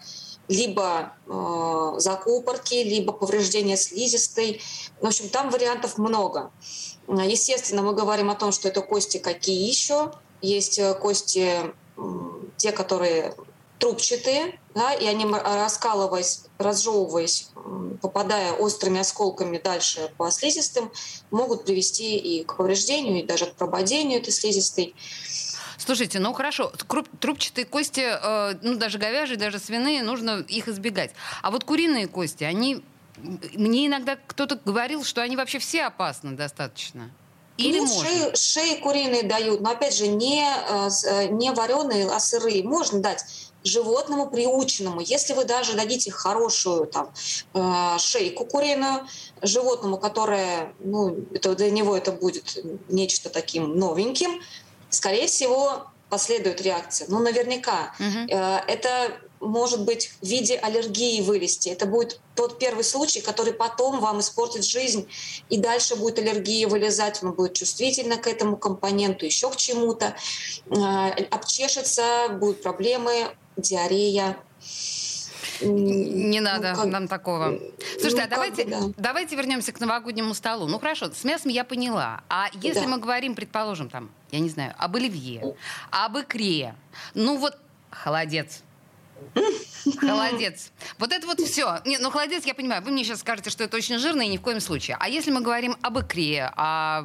либо 0.48 1.12
э, 1.26 1.94
закупорки, 1.98 2.74
либо 2.74 3.12
повреждения 3.12 3.76
слизистой. 3.76 4.60
В 5.00 5.06
общем, 5.06 5.28
там 5.28 5.50
вариантов 5.50 5.98
много. 5.98 6.50
Естественно, 7.08 7.82
мы 7.82 7.94
говорим 7.94 8.30
о 8.30 8.34
том, 8.34 8.52
что 8.52 8.68
это 8.68 8.80
кости 8.80 9.18
какие 9.18 9.68
еще. 9.68 10.12
Есть 10.40 10.80
кости, 11.00 11.72
те, 12.56 12.72
которые 12.72 13.34
трубчатые, 13.82 14.60
да, 14.76 14.94
и 14.94 15.06
они, 15.06 15.26
раскалываясь, 15.26 16.44
разжевываясь, 16.58 17.48
попадая 18.00 18.52
острыми 18.52 19.00
осколками 19.00 19.58
дальше 19.58 20.12
по 20.16 20.30
слизистым, 20.30 20.92
могут 21.32 21.64
привести 21.64 22.16
и 22.16 22.44
к 22.44 22.56
повреждению, 22.56 23.18
и 23.18 23.26
даже 23.26 23.46
к 23.46 23.54
прободению 23.54 24.20
этой 24.20 24.32
слизистой. 24.32 24.94
Слушайте, 25.78 26.18
ну 26.18 26.32
хорошо, 26.32 26.72
трубчатые 27.20 27.64
кости, 27.64 28.00
э, 28.00 28.58
ну 28.62 28.76
даже 28.76 28.98
говяжьи, 28.98 29.36
даже 29.36 29.58
свиные, 29.58 30.02
нужно 30.02 30.40
их 30.40 30.68
избегать. 30.68 31.12
А 31.42 31.50
вот 31.50 31.64
куриные 31.64 32.08
кости, 32.08 32.44
они... 32.44 32.82
Мне 33.54 33.86
иногда 33.86 34.16
кто-то 34.26 34.58
говорил, 34.64 35.04
что 35.04 35.22
они 35.22 35.36
вообще 35.36 35.58
все 35.58 35.84
опасны 35.84 36.32
достаточно. 36.32 37.10
Или 37.58 37.78
Нет, 37.78 37.88
можно? 37.88 38.08
Шеи, 38.08 38.34
шеи 38.34 38.80
куриные 38.80 39.22
дают, 39.22 39.60
но 39.60 39.70
опять 39.70 39.94
же 39.94 40.08
не, 40.08 40.42
э, 40.42 40.88
э, 41.06 41.26
не 41.28 41.52
вареные, 41.52 42.08
а 42.10 42.18
сырые. 42.18 42.64
Можно 42.64 43.00
дать 43.00 43.24
животному 43.64 44.30
приученному. 44.30 45.00
Если 45.00 45.34
вы 45.34 45.44
даже 45.44 45.74
дадите 45.74 46.10
хорошую 46.10 46.86
там, 46.86 47.12
э, 47.54 47.98
шейку 47.98 48.44
куриную 48.44 49.06
животному, 49.42 49.98
которое, 49.98 50.72
ну, 50.80 51.16
это, 51.32 51.54
для 51.54 51.70
него 51.70 51.96
это 51.96 52.12
будет 52.12 52.58
нечто 52.88 53.28
таким 53.28 53.76
новеньким, 53.78 54.40
скорее 54.92 55.26
всего, 55.26 55.86
последует 56.08 56.60
реакция. 56.60 57.08
Ну, 57.08 57.18
наверняка. 57.20 57.94
Угу. 57.98 58.32
Это 58.36 59.18
может 59.40 59.84
быть 59.84 60.12
в 60.20 60.26
виде 60.26 60.56
аллергии 60.56 61.22
вылезти. 61.22 61.70
Это 61.70 61.86
будет 61.86 62.20
тот 62.36 62.58
первый 62.58 62.84
случай, 62.84 63.20
который 63.20 63.54
потом 63.54 63.98
вам 63.98 64.20
испортит 64.20 64.64
жизнь, 64.64 65.08
и 65.48 65.56
дальше 65.56 65.96
будет 65.96 66.18
аллергия 66.18 66.68
вылезать, 66.68 67.22
он 67.22 67.32
будет 67.32 67.54
чувствительно 67.54 68.18
к 68.18 68.28
этому 68.28 68.56
компоненту, 68.56 69.24
еще 69.24 69.50
к 69.50 69.56
чему-то, 69.56 70.14
обчешется, 71.30 72.28
будут 72.38 72.62
проблемы, 72.62 73.34
диарея. 73.56 74.36
Не 75.64 76.40
ну, 76.40 76.44
надо 76.50 76.74
как... 76.74 76.86
нам 76.86 77.08
такого. 77.08 77.58
Слушайте, 78.00 78.16
ну, 78.16 78.24
а 78.24 78.28
давайте, 78.28 78.64
да. 78.64 78.80
давайте 78.96 79.36
вернемся 79.36 79.72
к 79.72 79.80
новогоднему 79.80 80.34
столу. 80.34 80.66
Ну 80.66 80.78
хорошо, 80.78 81.10
с 81.12 81.24
мясом 81.24 81.50
я 81.50 81.64
поняла. 81.64 82.22
А 82.28 82.48
если 82.54 82.84
да. 82.84 82.88
мы 82.88 82.98
говорим, 82.98 83.34
предположим, 83.34 83.88
там, 83.88 84.10
я 84.30 84.40
не 84.40 84.48
знаю, 84.48 84.74
об 84.78 84.96
оливье, 84.96 85.56
об 85.90 86.18
икре, 86.18 86.74
ну 87.14 87.36
вот 87.36 87.56
холодец. 87.90 88.62
Холодец. 89.98 90.72
Вот 90.98 91.12
это 91.12 91.26
вот 91.26 91.40
все. 91.40 91.80
Нет, 91.84 92.00
ну 92.00 92.10
холодец, 92.10 92.44
я 92.44 92.54
понимаю, 92.54 92.82
вы 92.82 92.90
мне 92.90 93.04
сейчас 93.04 93.20
скажете, 93.20 93.50
что 93.50 93.64
это 93.64 93.76
очень 93.76 93.98
жирно 93.98 94.22
и 94.22 94.28
ни 94.28 94.36
в 94.36 94.42
коем 94.42 94.60
случае. 94.60 94.96
А 94.98 95.08
если 95.08 95.30
мы 95.30 95.40
говорим 95.40 95.76
об 95.82 95.98
икре, 95.98 96.50
о, 96.56 97.04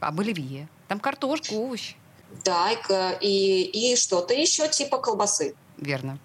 об 0.00 0.20
оливье, 0.20 0.68
там 0.88 1.00
картошка, 1.00 1.52
овощи. 1.52 1.96
Да, 2.44 2.70
и, 3.20 3.62
и 3.62 3.96
что-то 3.96 4.34
еще 4.34 4.68
типа 4.68 4.98
колбасы. 4.98 5.54
Верно. 5.78 6.18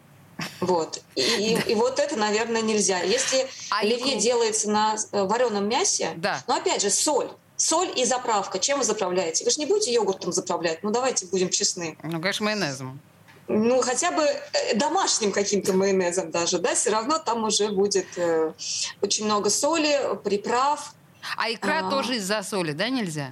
Вот. 0.61 1.01
И, 1.15 1.21
и, 1.21 1.71
и 1.71 1.75
вот 1.75 1.99
это, 1.99 2.15
наверное, 2.15 2.61
нельзя. 2.61 3.01
Если 3.01 3.47
а 3.71 3.79
оливье 3.79 4.17
делается 4.17 4.69
на 4.69 4.95
э, 5.11 5.23
вареном 5.23 5.67
мясе, 5.67 6.13
да. 6.15 6.43
но 6.47 6.55
опять 6.55 6.81
же, 6.81 6.91
соль. 6.91 7.29
Соль 7.57 7.91
и 7.95 8.05
заправка. 8.05 8.59
Чем 8.59 8.79
вы 8.79 8.85
заправляете? 8.85 9.43
Вы 9.43 9.51
же 9.51 9.59
не 9.59 9.65
будете 9.65 9.91
йогуртом 9.91 10.31
заправлять. 10.31 10.83
Ну, 10.83 10.91
давайте 10.91 11.25
будем 11.25 11.49
честны. 11.49 11.97
Ну, 12.03 12.19
конечно, 12.21 12.45
майонезом. 12.45 12.99
Ну, 13.47 13.81
хотя 13.81 14.11
бы 14.11 14.23
э, 14.23 14.75
домашним 14.75 15.31
каким-то 15.31 15.73
майонезом 15.73 16.31
даже, 16.31 16.59
да, 16.59 16.73
все 16.75 16.91
равно 16.91 17.17
там 17.17 17.43
уже 17.43 17.69
будет 17.69 18.07
э, 18.17 18.53
очень 19.01 19.25
много 19.25 19.49
соли, 19.49 20.17
приправ. 20.23 20.93
А 21.37 21.51
икра 21.51 21.87
а, 21.87 21.89
тоже 21.89 22.15
из-за 22.15 22.43
соли, 22.43 22.71
да, 22.71 22.89
нельзя? 22.89 23.31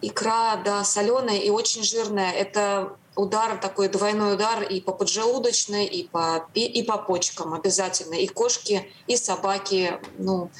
Икра, 0.00 0.56
да, 0.64 0.84
соленая 0.84 1.38
и 1.38 1.50
очень 1.50 1.82
жирная. 1.82 2.32
Это 2.32 2.96
удар, 3.14 3.58
такой 3.58 3.88
двойной 3.88 4.34
удар 4.34 4.62
и 4.62 4.80
по 4.80 4.92
поджелудочной, 4.92 5.86
и 5.86 6.08
по, 6.08 6.46
и, 6.54 6.64
и 6.64 6.82
по 6.82 6.98
почкам 6.98 7.54
обязательно. 7.54 8.14
И 8.14 8.26
кошки, 8.26 8.90
и 9.06 9.16
собаки, 9.16 9.98
ну, 10.18 10.50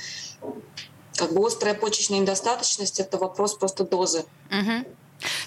как 1.17 1.33
бы 1.33 1.47
острая 1.47 1.75
почечная 1.75 2.19
недостаточность– 2.19 3.01
это 3.01 3.19
вопрос 3.19 3.55
просто 3.55 3.85
дозы. 3.85 4.25
Угу. 4.51 4.87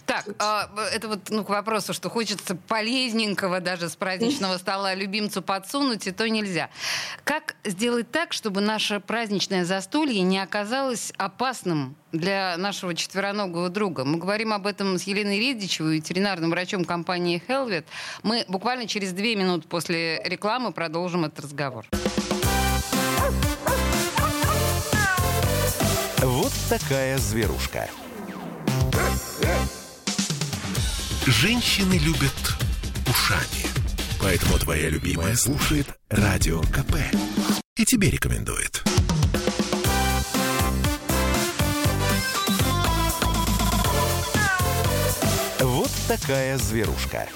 Так, 0.06 0.26
а, 0.40 0.70
это 0.94 1.08
вот 1.08 1.30
ну, 1.30 1.44
к 1.44 1.50
вопросу, 1.50 1.94
что 1.94 2.10
хочется 2.10 2.56
полезненького 2.56 3.60
даже 3.60 3.90
с 3.90 3.96
праздничного 3.96 4.58
стола 4.58 4.94
любимцу 4.94 5.42
подсунуть, 5.42 6.08
и 6.08 6.12
то 6.12 6.28
нельзя. 6.30 6.70
Как 7.24 7.56
сделать 7.64 8.12
так, 8.12 8.34
чтобы 8.34 8.62
наше 8.62 9.00
праздничное 9.00 9.66
застолье 9.66 10.22
не 10.22 10.40
оказалось 10.40 11.12
опасным 11.18 11.96
для 12.12 12.56
нашего 12.58 12.94
четвероногого 12.96 13.70
друга? 13.70 14.06
Мы 14.06 14.18
говорим 14.18 14.54
об 14.54 14.68
этом 14.68 14.98
с 14.98 15.04
Еленой 15.04 15.40
Редичевой, 15.40 15.96
ветеринарным 15.96 16.52
врачом 16.52 16.86
компании 16.86 17.42
Helvet. 17.48 17.86
Мы 18.24 18.46
буквально 18.48 18.88
через 18.88 19.14
две 19.14 19.36
минуты 19.36 19.68
после 19.68 20.22
рекламы 20.24 20.72
продолжим 20.72 21.26
этот 21.26 21.46
разговор. 21.46 21.86
Вот 26.22 26.52
такая 26.70 27.18
зверушка. 27.18 27.88
Женщины 31.28 31.98
любят 31.98 32.56
ушами. 33.10 33.66
Поэтому 34.22 34.60
твоя 34.60 34.90
любимая 34.90 35.36
слушает 35.36 35.88
Радио 36.08 36.62
КП. 36.62 36.98
И 37.76 37.84
тебе 37.84 38.12
рекомендует. 38.12 38.84
Вот 45.60 45.90
такая 46.08 46.60
зверушка. 46.60 47.28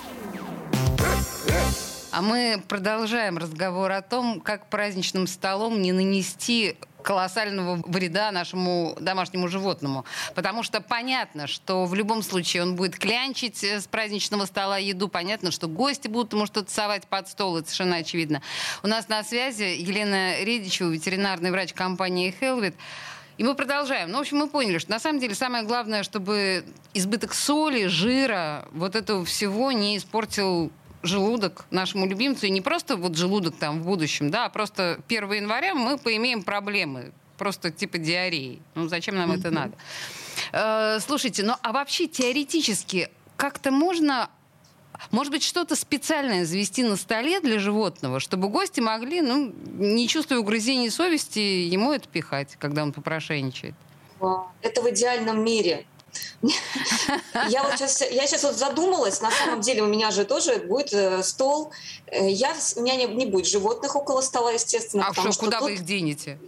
А 2.20 2.22
мы 2.22 2.62
продолжаем 2.68 3.38
разговор 3.38 3.94
о 3.94 4.02
том, 4.02 4.42
как 4.42 4.70
праздничным 4.70 5.26
столом 5.26 5.82
не 5.82 5.94
нанести 5.94 6.76
колоссального 7.02 7.82
вреда 7.88 8.34
нашему 8.34 8.98
домашнему 9.00 9.48
животному. 9.48 10.04
Потому 10.36 10.62
что 10.64 10.82
понятно, 10.82 11.48
что 11.48 11.86
в 11.86 11.96
любом 11.96 12.22
случае 12.22 12.64
он 12.64 12.76
будет 12.76 13.00
клянчить 13.00 13.64
с 13.64 13.88
праздничного 13.88 14.48
стола 14.48 14.78
еду. 14.78 15.08
Понятно, 15.08 15.50
что 15.50 15.70
гости 15.70 16.10
будут 16.10 16.34
ему 16.34 16.46
что-то 16.46 16.70
совать 16.70 17.08
под 17.08 17.30
стол. 17.30 17.56
Это 17.56 17.68
совершенно 17.68 17.96
очевидно. 17.96 18.42
У 18.84 18.88
нас 18.90 19.08
на 19.08 19.24
связи 19.24 19.78
Елена 19.80 20.44
Редичева, 20.44 20.90
ветеринарный 20.90 21.52
врач 21.52 21.72
компании 21.72 22.36
Hellvet. 22.42 22.74
И 23.38 23.46
мы 23.46 23.56
продолжаем. 23.56 24.12
Ну, 24.12 24.18
в 24.18 24.22
общем, 24.24 24.40
мы 24.40 24.50
поняли, 24.50 24.78
что 24.80 24.92
на 24.92 25.00
самом 25.00 25.22
деле 25.22 25.36
самое 25.36 25.64
главное, 25.64 26.04
чтобы 26.04 26.66
избыток 26.94 27.34
соли, 27.34 27.86
жира, 27.86 28.68
вот 28.74 28.98
этого 28.98 29.24
всего 29.24 29.72
не 29.72 29.96
испортил 29.96 30.70
желудок 31.04 31.66
нашему 31.72 32.06
любимцу, 32.06 32.48
и 32.48 32.50
не 32.50 32.62
просто 32.62 32.98
вот 32.98 33.16
желудок 33.16 33.56
там 33.58 33.82
в 33.82 33.86
будущем, 33.86 34.30
да, 34.30 34.46
а 34.46 34.50
просто 34.50 35.00
1 35.08 35.32
января 35.34 35.76
мы 35.76 35.98
поимеем 35.98 36.44
проблемы, 36.44 37.12
просто 37.38 37.72
типа 37.72 37.98
диареи. 37.98 38.60
Ну, 38.76 38.88
зачем 38.88 39.16
нам 39.16 39.32
это 39.32 39.52
надо? 39.52 39.74
Э, 40.52 41.00
слушайте, 41.00 41.44
ну 41.44 41.56
а 41.62 41.72
вообще 41.72 42.08
теоретически 42.08 43.10
как-то 43.38 43.72
можно 43.72 44.30
может 45.12 45.32
быть, 45.32 45.44
что-то 45.44 45.76
специальное 45.76 46.46
завести 46.46 46.84
на 46.84 46.98
столе 46.98 47.40
для 47.40 47.58
животного, 47.58 48.20
чтобы 48.20 48.50
гости 48.50 48.82
могли, 48.82 49.22
ну, 49.22 49.54
не 49.78 50.08
чувствуя 50.10 50.40
угрызений 50.40 50.90
совести, 50.92 51.40
ему 51.40 51.94
это 51.94 52.08
пихать, 52.10 52.58
когда 52.60 52.84
он 52.84 52.92
попрошайничает? 52.92 53.76
Это 54.62 54.82
в 54.82 54.90
идеальном 54.90 55.44
мире. 55.44 55.86
Я 57.50 57.64
вот 57.64 57.74
сейчас, 57.74 58.02
я 58.02 58.28
сейчас 58.28 58.44
вот 58.44 58.56
задумалась, 58.56 59.22
на 59.22 59.32
самом 59.32 59.62
деле 59.62 59.84
у 59.84 59.88
меня 59.88 60.12
же 60.12 60.26
тоже 60.26 60.58
будет 60.60 60.94
э, 60.94 61.24
стол. 61.24 61.72
Э, 62.08 62.30
я, 62.30 62.54
у 62.76 62.82
меня 62.82 62.96
не, 62.96 63.06
не 63.06 63.26
будет 63.26 63.48
животных 63.48 63.96
около 63.96 64.22
стола, 64.22 64.52
естественно. 64.52 65.08
А 65.08 65.14
что, 65.14 65.46
куда 65.46 65.60
тут... 65.60 65.70
вы 65.70 65.74
их 65.74 65.86
денете? 65.86 66.40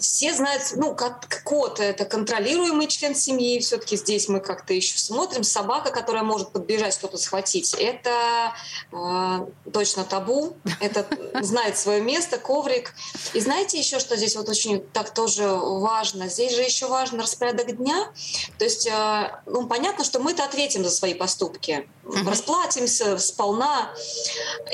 Все 0.00 0.34
знают, 0.34 0.62
ну, 0.76 0.94
как 0.94 1.42
кот– 1.44 1.80
это 1.80 2.04
контролируемый 2.04 2.86
член 2.88 3.14
семьи, 3.14 3.58
все-таки 3.60 3.96
здесь 3.96 4.28
мы 4.28 4.40
как-то 4.40 4.74
еще 4.74 4.98
смотрим. 4.98 5.42
Собака, 5.42 5.90
которая 5.90 6.22
может 6.22 6.52
подбежать, 6.52 6.92
что-то 6.92 7.16
схватить, 7.16 7.74
это 7.74 8.52
э, 8.92 9.46
точно 9.72 10.04
табу, 10.04 10.56
это 10.80 11.06
знает 11.40 11.78
свое 11.78 12.00
место, 12.00 12.38
коврик. 12.38 12.94
И 13.32 13.40
знаете 13.40 13.78
еще, 13.78 13.98
что 13.98 14.16
здесь 14.16 14.36
вот 14.36 14.48
очень 14.48 14.80
так 14.80 15.14
тоже 15.14 15.46
важно? 15.48 16.28
Здесь 16.28 16.54
же 16.54 16.62
еще 16.62 16.86
важно 16.86 17.22
распорядок 17.22 17.76
дня. 17.76 18.12
То 18.58 18.64
есть, 18.64 18.86
э, 18.86 19.40
ну, 19.46 19.66
понятно, 19.66 20.04
что 20.04 20.20
мы-то 20.20 20.44
ответим 20.44 20.84
за 20.84 20.90
свои 20.90 21.14
поступки, 21.14 21.88
расплатимся 22.26 23.18
сполна. 23.18 23.90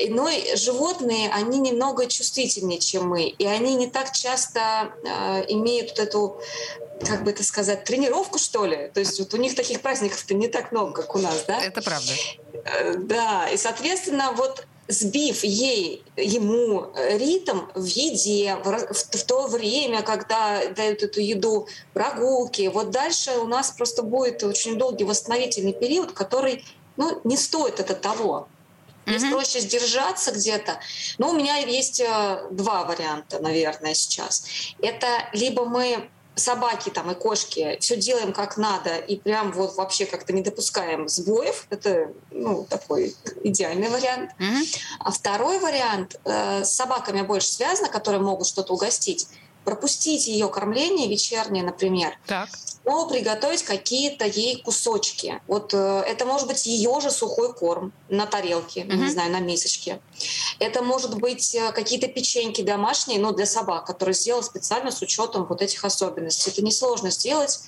Но 0.09 0.29
животные, 0.57 1.31
они 1.33 1.59
немного 1.59 2.07
чувствительнее, 2.07 2.81
чем 2.81 3.09
мы, 3.09 3.25
и 3.25 3.47
они 3.47 3.75
не 3.75 3.87
так 3.87 4.13
часто 4.13 4.93
имеют 5.49 5.91
вот 5.91 5.99
эту, 5.99 6.41
как 7.07 7.25
бы 7.25 7.31
это 7.31 7.45
сказать, 7.45 7.85
тренировку, 7.85 8.39
что 8.39 8.67
ли. 8.67 8.91
То 8.93 9.01
есть 9.01 9.19
вот 9.19 9.35
у 9.35 9.37
них 9.37 9.55
таких 9.55 9.81
праздников-то 9.81 10.35
не 10.35 10.49
так 10.49 10.73
много, 10.73 11.03
как 11.03 11.15
у 11.15 11.19
нас, 11.19 11.45
да? 11.47 11.61
Это 11.61 11.83
правда. 11.83 12.13
Э, 12.65 12.95
да, 12.97 13.49
и, 13.49 13.57
соответственно, 13.57 14.33
вот 14.33 14.67
сбив 14.89 15.45
ей, 15.45 16.05
ему 16.17 16.93
ритм 16.95 17.61
в 17.75 17.85
еде, 17.85 18.57
в, 18.57 18.93
в, 18.93 19.19
в 19.19 19.25
то 19.25 19.47
время, 19.47 20.03
когда 20.03 20.67
дают 20.69 21.03
эту 21.03 21.21
еду, 21.21 21.69
прогулки, 21.95 22.71
вот 22.73 22.91
дальше 22.91 23.33
у 23.39 23.47
нас 23.47 23.71
просто 23.71 24.03
будет 24.03 24.43
очень 24.43 24.77
долгий 24.79 25.05
восстановительный 25.05 25.73
период, 25.73 26.13
который 26.13 26.65
ну, 26.97 27.21
не 27.25 27.37
стоит 27.37 27.81
это 27.81 27.95
того. 27.95 28.49
Здесь 29.07 29.23
mm-hmm. 29.23 29.31
проще 29.31 29.61
сдержаться 29.61 30.33
где-то. 30.33 30.81
Но 31.19 31.31
у 31.31 31.33
меня 31.35 31.57
есть 31.57 32.01
э, 32.01 32.49
два 32.51 32.85
варианта, 32.85 33.41
наверное, 33.41 33.95
сейчас. 33.95 34.47
Это 34.81 35.29
либо 35.33 35.65
мы 35.65 36.09
собаки 36.37 36.91
там 36.91 37.11
и 37.11 37.15
кошки 37.15 37.79
все 37.81 37.97
делаем 37.97 38.33
как 38.33 38.57
надо 38.57 38.97
и 38.97 39.17
прям 39.17 39.53
вот 39.53 39.77
вообще 39.77 40.05
как-то 40.05 40.33
не 40.33 40.43
допускаем 40.43 41.09
сбоев. 41.09 41.67
Это 41.71 42.13
ну, 42.31 42.67
такой 42.69 43.15
идеальный 43.43 43.89
вариант. 43.89 44.31
Mm-hmm. 44.39 44.79
А 45.01 45.11
второй 45.11 45.59
вариант 45.59 46.17
э, 46.25 46.65
с 46.65 46.75
собаками 46.75 47.23
больше 47.23 47.49
связано, 47.49 47.89
которые 47.89 48.21
могут 48.21 48.47
что-то 48.47 48.73
угостить 48.73 49.29
пропустить 49.65 50.27
ее 50.27 50.49
кормление 50.49 51.09
вечернее, 51.09 51.65
например, 51.65 52.19
так. 52.27 52.49
но 52.85 53.09
приготовить 53.09 53.63
какие-то 53.63 54.27
ей 54.27 54.63
кусочки. 54.63 55.41
Вот 55.47 55.73
э, 55.75 56.05
это 56.07 56.27
может 56.27 56.47
быть 56.49 56.67
ее 56.67 57.01
же 57.01 57.11
сухой 57.11 57.53
корм 57.53 57.93
на 58.09 58.27
тарелке, 58.27 58.83
uh-huh. 58.83 58.95
не 58.95 59.11
знаю, 59.11 59.33
на 59.33 59.41
мисочке. 59.41 60.01
Это 60.59 60.83
может 60.83 61.19
быть 61.19 61.55
э, 61.55 61.73
какие-то 61.73 62.09
печеньки 62.09 62.63
домашние, 62.63 63.19
но 63.19 63.33
для 63.33 63.47
собак, 63.47 63.87
которые 63.87 64.15
сделаны 64.15 64.45
специально 64.45 64.91
с 64.91 65.01
учетом 65.03 65.47
вот 65.47 65.63
этих 65.63 65.85
особенностей. 65.85 66.51
Это 66.51 66.63
несложно 66.63 67.11
сделать. 67.11 67.61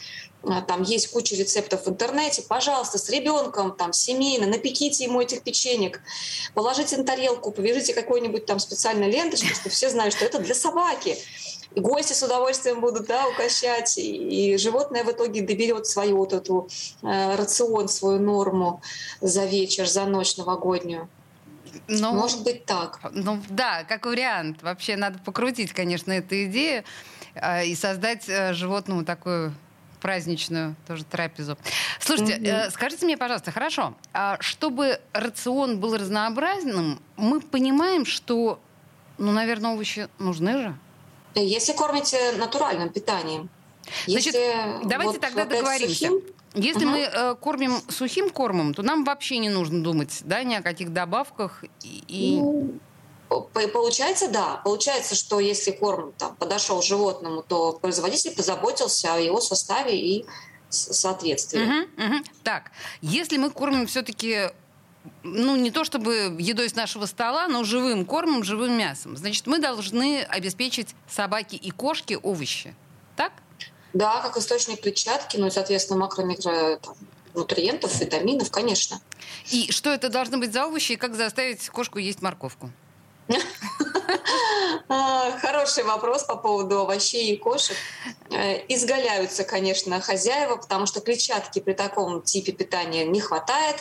Э, 0.46 0.62
там 0.66 0.82
есть 0.82 1.08
куча 1.10 1.34
рецептов 1.36 1.86
в 1.86 1.88
интернете. 1.88 2.42
Пожалуйста, 2.42 2.98
с 2.98 3.08
ребенком, 3.10 3.74
там, 3.76 3.92
семейно, 3.92 4.46
напеките 4.46 5.04
ему 5.04 5.20
этих 5.20 5.42
печенек, 5.42 6.00
положите 6.54 6.96
на 6.96 7.04
тарелку, 7.04 7.50
повяжите 7.50 7.94
какой-нибудь 7.94 8.46
там 8.46 8.58
специальной 8.58 9.10
ленточкой, 9.10 9.54
чтобы 9.54 9.70
все 9.70 9.90
знали, 9.90 10.10
что 10.10 10.24
это 10.24 10.38
для 10.38 10.54
собаки 10.54 11.16
и 11.74 11.80
гости 11.80 12.14
с 12.14 12.22
удовольствием 12.22 12.80
будут 12.80 13.06
да, 13.06 13.26
угощать, 13.28 13.98
и, 13.98 14.54
и 14.54 14.56
животное 14.56 15.04
в 15.04 15.10
итоге 15.10 15.42
доберет 15.42 15.86
свою 15.86 16.16
вот 16.16 16.32
эту 16.32 16.68
э, 17.02 17.36
рацион, 17.36 17.88
свою 17.88 18.18
норму 18.18 18.80
за 19.20 19.44
вечер, 19.44 19.86
за 19.86 20.06
ночь 20.06 20.38
новогоднюю. 20.38 21.08
Но, 21.86 22.12
ну, 22.12 22.20
Может 22.20 22.42
быть 22.42 22.64
так. 22.64 23.00
Ну 23.12 23.42
да, 23.50 23.84
как 23.84 24.06
вариант. 24.06 24.62
Вообще 24.62 24.96
надо 24.96 25.18
покрутить, 25.18 25.72
конечно, 25.72 26.12
эту 26.12 26.44
идею 26.44 26.82
э, 27.34 27.66
и 27.66 27.74
создать 27.74 28.26
э, 28.26 28.54
животному 28.54 29.04
такую 29.04 29.52
праздничную 30.06 30.76
тоже 30.86 31.04
трапезу. 31.04 31.58
Слушайте, 31.98 32.34
mm-hmm. 32.34 32.68
э, 32.68 32.70
скажите 32.70 33.04
мне, 33.06 33.16
пожалуйста, 33.16 33.50
хорошо, 33.50 33.96
а 34.12 34.36
чтобы 34.38 35.00
рацион 35.12 35.80
был 35.80 35.96
разнообразным, 35.96 37.00
мы 37.16 37.40
понимаем, 37.40 38.06
что 38.06 38.60
Ну, 39.18 39.32
наверное, 39.32 39.72
овощи 39.72 40.08
нужны 40.18 40.52
же. 40.58 40.75
Если 41.34 41.72
кормите 41.72 42.18
натуральным 42.38 42.90
питанием. 42.90 43.48
Значит, 44.06 44.34
Если 44.34 44.88
давайте 44.88 45.12
вот 45.14 45.20
тогда 45.20 45.44
договоримся. 45.44 45.94
Сухим, 45.94 46.22
если 46.54 46.84
угу. 46.84 46.92
мы 46.92 46.98
э, 47.00 47.34
кормим 47.34 47.80
сухим 47.88 48.30
кормом, 48.30 48.75
то 48.75 48.82
нам 48.82 49.04
вообще 49.04 49.38
не 49.38 49.48
нужно 49.48 49.82
думать 49.82 50.20
да, 50.25 50.44
ни 50.44 50.54
о 50.54 50.62
каких 50.62 50.92
добавках. 50.92 51.64
И... 51.82 52.38
Ну, 52.40 52.78
получается, 53.28 54.28
да. 54.28 54.61
Получается, 54.64 55.14
что 55.14 55.40
если 55.40 55.71
корм 55.73 56.12
там, 56.18 56.37
подошел 56.37 56.83
животному, 56.83 57.42
то 57.42 57.73
производитель 57.73 58.35
позаботился 58.35 59.14
о 59.14 59.18
его 59.18 59.40
составе 59.40 59.99
и 59.99 60.26
соответствии. 60.68 61.62
Угу, 61.62 62.06
угу. 62.06 62.25
Так, 62.42 62.71
если 63.00 63.37
мы 63.37 63.50
кормим 63.50 63.87
все-таки 63.87 64.50
ну, 65.23 65.56
не 65.56 65.71
то 65.71 65.85
чтобы 65.85 66.37
едой 66.38 66.68
с 66.68 66.75
нашего 66.75 67.06
стола, 67.06 67.49
но 67.49 67.64
живым 67.64 68.04
кормом, 68.04 68.42
живым 68.42 68.76
мясом. 68.76 69.16
Значит, 69.16 69.47
мы 69.47 69.59
должны 69.59 70.23
обеспечить 70.23 70.95
собаки 71.09 71.54
и 71.56 71.71
кошки 71.71 72.18
овощи. 72.21 72.75
Так? 73.14 73.33
Да, 73.92 74.21
как 74.21 74.37
источник 74.37 74.80
клетчатки, 74.83 75.37
ну 75.37 75.47
и, 75.47 75.50
соответственно, 75.50 76.00
макро-микро 76.00 76.80
нутриентов, 77.35 77.99
витаминов, 78.00 78.50
конечно. 78.50 79.00
И 79.50 79.71
что 79.71 79.90
это 79.90 80.09
должно 80.09 80.38
быть 80.38 80.52
за 80.52 80.66
овощи, 80.66 80.92
и 80.92 80.97
как 80.97 81.14
заставить 81.14 81.68
кошку 81.68 81.99
есть 81.99 82.23
морковку? 82.23 82.71
А, 84.88 85.37
хороший 85.40 85.83
вопрос 85.83 86.23
по 86.25 86.37
поводу 86.37 86.78
овощей 86.78 87.33
и 87.33 87.37
кошек. 87.37 87.76
Э, 88.36 88.60
изгаляются, 88.68 89.44
конечно, 89.44 89.98
хозяева, 90.02 90.56
потому 90.56 90.84
что 90.84 91.00
клетчатки 91.00 91.58
при 91.58 91.72
таком 91.72 92.20
типе 92.20 92.52
питания 92.52 93.06
не 93.06 93.20
хватает. 93.20 93.76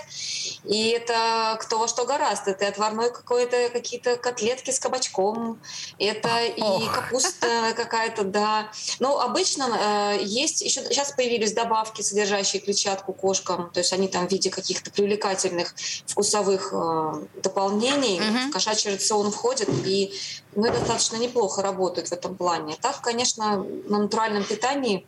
И 0.63 0.89
это 0.89 1.57
кто 1.59 1.77
во 1.77 1.89
что 1.89 2.05
гораздо. 2.05 2.51
Это 2.51 2.67
отварной 2.69 3.12
какой-то, 3.12 3.69
какие-то 3.69 4.15
котлетки 4.15 4.71
с 4.71 4.79
кабачком. 4.79 5.59
Это 6.00 6.45
и 6.45 6.88
капуста 6.88 7.74
какая-то, 7.75 8.24
да. 8.24 8.71
Но 9.00 9.19
обычно 9.19 10.15
э, 10.17 10.24
есть... 10.24 10.62
Еще 10.62 10.85
сейчас 10.85 11.12
появились 11.12 11.51
добавки, 11.51 12.01
содержащие 12.01 12.62
клетчатку 12.62 13.12
кошкам. 13.12 13.71
То 13.71 13.81
есть 13.81 13.91
они 13.91 14.07
там 14.07 14.25
в 14.27 14.31
виде 14.31 14.50
каких-то 14.50 14.89
привлекательных 14.89 15.75
вкусовых 16.05 16.69
э, 16.71 17.13
дополнений 17.43 18.21
в 18.47 18.51
кошачий 18.51 18.93
рацион 18.93 19.31
входят. 19.31 19.67
И 19.85 20.13
ну, 20.55 20.63
достаточно 20.63 21.17
неплохо 21.17 21.62
работают 21.62 22.07
в 22.07 22.13
этом 22.13 22.35
плане. 22.35 22.77
Так, 22.81 23.01
конечно, 23.01 23.65
на 23.89 24.00
натуральном 24.00 24.45
питании 24.46 25.06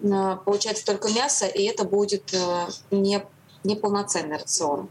э, 0.00 0.36
получается 0.44 0.84
только 0.84 1.08
мясо, 1.08 1.46
и 1.46 1.64
это 1.64 1.84
будет 1.84 2.32
э, 2.32 2.68
не, 2.90 3.24
неполноценный 3.64 4.36
рацион. 4.38 4.88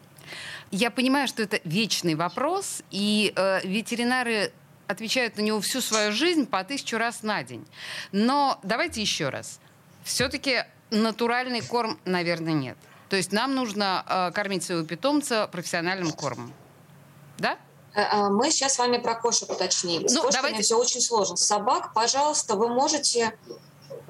Я 0.72 0.92
понимаю, 0.92 1.28
что 1.28 1.42
это 1.42 1.60
вечный 1.64 2.16
вопрос, 2.16 2.84
и 2.92 3.34
э, 3.36 3.62
ветеринары 3.66 4.52
отвечают 4.88 5.38
на 5.38 5.42
него 5.42 5.62
всю 5.62 5.82
свою 5.82 6.12
жизнь 6.12 6.46
по 6.46 6.64
тысячу 6.64 6.98
раз 6.98 7.24
на 7.24 7.44
день. 7.44 7.66
Но 8.12 8.60
давайте 8.64 9.02
еще 9.02 9.30
раз. 9.30 9.60
Все-таки 10.04 10.66
натуральный 10.90 11.62
корм, 11.62 12.00
наверное, 12.06 12.54
нет. 12.54 12.78
То 13.10 13.16
есть 13.16 13.32
нам 13.32 13.56
нужно 13.56 14.06
э, 14.08 14.32
кормить 14.34 14.64
своего 14.64 14.86
питомца 14.86 15.48
профессиональным 15.48 16.12
кормом. 16.12 16.54
Да? 17.38 17.58
Э, 17.94 18.30
мы 18.30 18.52
сейчас 18.52 18.76
с 18.76 18.78
вами 18.80 18.98
про 18.98 19.16
кошек 19.16 19.50
уточнили. 19.50 20.08
С 20.08 20.14
ну, 20.14 20.22
кошками 20.22 20.42
давайте... 20.42 20.64
все 20.64 20.78
очень 20.78 21.02
сложно. 21.02 21.36
Собак, 21.36 21.94
пожалуйста, 21.94 22.56
вы 22.56 22.70
можете 22.70 23.38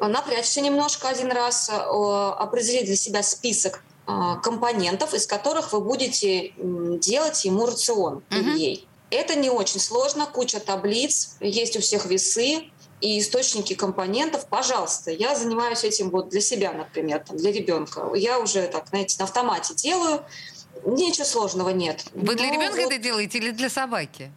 напрячься 0.07 0.61
немножко 0.61 1.09
один 1.09 1.31
раз, 1.31 1.69
э, 1.69 1.73
определить 1.73 2.85
для 2.85 2.95
себя 2.95 3.23
список 3.23 3.83
э, 4.07 4.11
компонентов, 4.43 5.13
из 5.13 5.25
которых 5.27 5.73
вы 5.73 5.81
будете 5.81 6.53
делать 6.57 7.45
ему 7.45 7.65
рацион 7.65 8.23
угу. 8.31 8.49
ей. 8.49 8.87
Это 9.11 9.35
не 9.35 9.49
очень 9.49 9.79
сложно, 9.79 10.25
куча 10.27 10.59
таблиц, 10.59 11.35
есть 11.39 11.75
у 11.75 11.81
всех 11.81 12.05
весы 12.05 12.69
и 13.01 13.19
источники 13.19 13.73
компонентов. 13.73 14.47
Пожалуйста, 14.47 15.11
я 15.11 15.35
занимаюсь 15.35 15.83
этим 15.83 16.09
вот 16.09 16.29
для 16.29 16.41
себя, 16.41 16.73
например, 16.73 17.23
там, 17.25 17.37
для 17.37 17.51
ребенка. 17.51 18.11
Я 18.13 18.39
уже 18.39 18.67
так, 18.67 18.87
знаете, 18.89 19.15
на 19.19 19.25
автомате 19.25 19.73
делаю. 19.73 20.23
Ничего 20.85 21.25
сложного 21.25 21.69
нет. 21.69 22.05
Вы 22.13 22.35
для 22.35 22.47
Но 22.47 22.53
ребенка 22.53 22.81
вот... 22.81 22.91
это 22.91 22.97
делаете 22.97 23.37
или 23.37 23.51
для 23.51 23.69
собаки? 23.69 24.31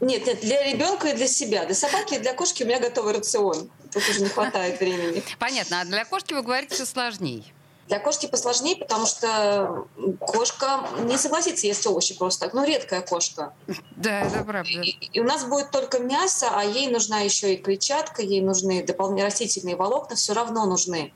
Нет, 0.00 0.26
нет, 0.26 0.40
для 0.40 0.62
ребенка 0.62 1.08
и 1.08 1.14
для 1.14 1.26
себя. 1.26 1.64
Для 1.64 1.74
собаки 1.74 2.14
и 2.14 2.18
для 2.18 2.34
кошки 2.34 2.62
у 2.64 2.66
меня 2.66 2.80
готовый 2.80 3.14
рацион. 3.14 3.70
Тут 3.92 4.08
уже 4.08 4.20
не 4.20 4.28
хватает 4.28 4.80
времени. 4.80 5.22
Понятно. 5.38 5.80
А 5.80 5.84
для 5.84 6.04
кошки 6.04 6.34
вы 6.34 6.42
говорите 6.42 6.74
все 6.74 6.86
сложнее. 6.86 7.44
Для 7.88 8.00
кошки 8.00 8.26
посложнее, 8.26 8.76
потому 8.76 9.06
что 9.06 9.86
кошка 10.18 10.88
не 11.04 11.16
согласится 11.16 11.68
есть 11.68 11.86
овощи 11.86 12.16
просто 12.16 12.46
так. 12.46 12.54
Ну, 12.54 12.64
редкая 12.64 13.00
кошка. 13.00 13.54
Да, 13.94 14.22
это 14.22 14.42
правда. 14.42 14.68
И, 14.70 14.98
и 15.12 15.20
у 15.20 15.24
нас 15.24 15.44
будет 15.44 15.70
только 15.70 16.00
мясо, 16.00 16.48
а 16.50 16.64
ей 16.64 16.88
нужна 16.88 17.20
еще 17.20 17.54
и 17.54 17.56
клетчатка, 17.56 18.22
ей 18.22 18.40
нужны 18.40 18.82
дополнительные 18.84 19.26
растительные 19.26 19.76
волокна, 19.76 20.16
все 20.16 20.32
равно 20.32 20.66
нужны. 20.66 21.12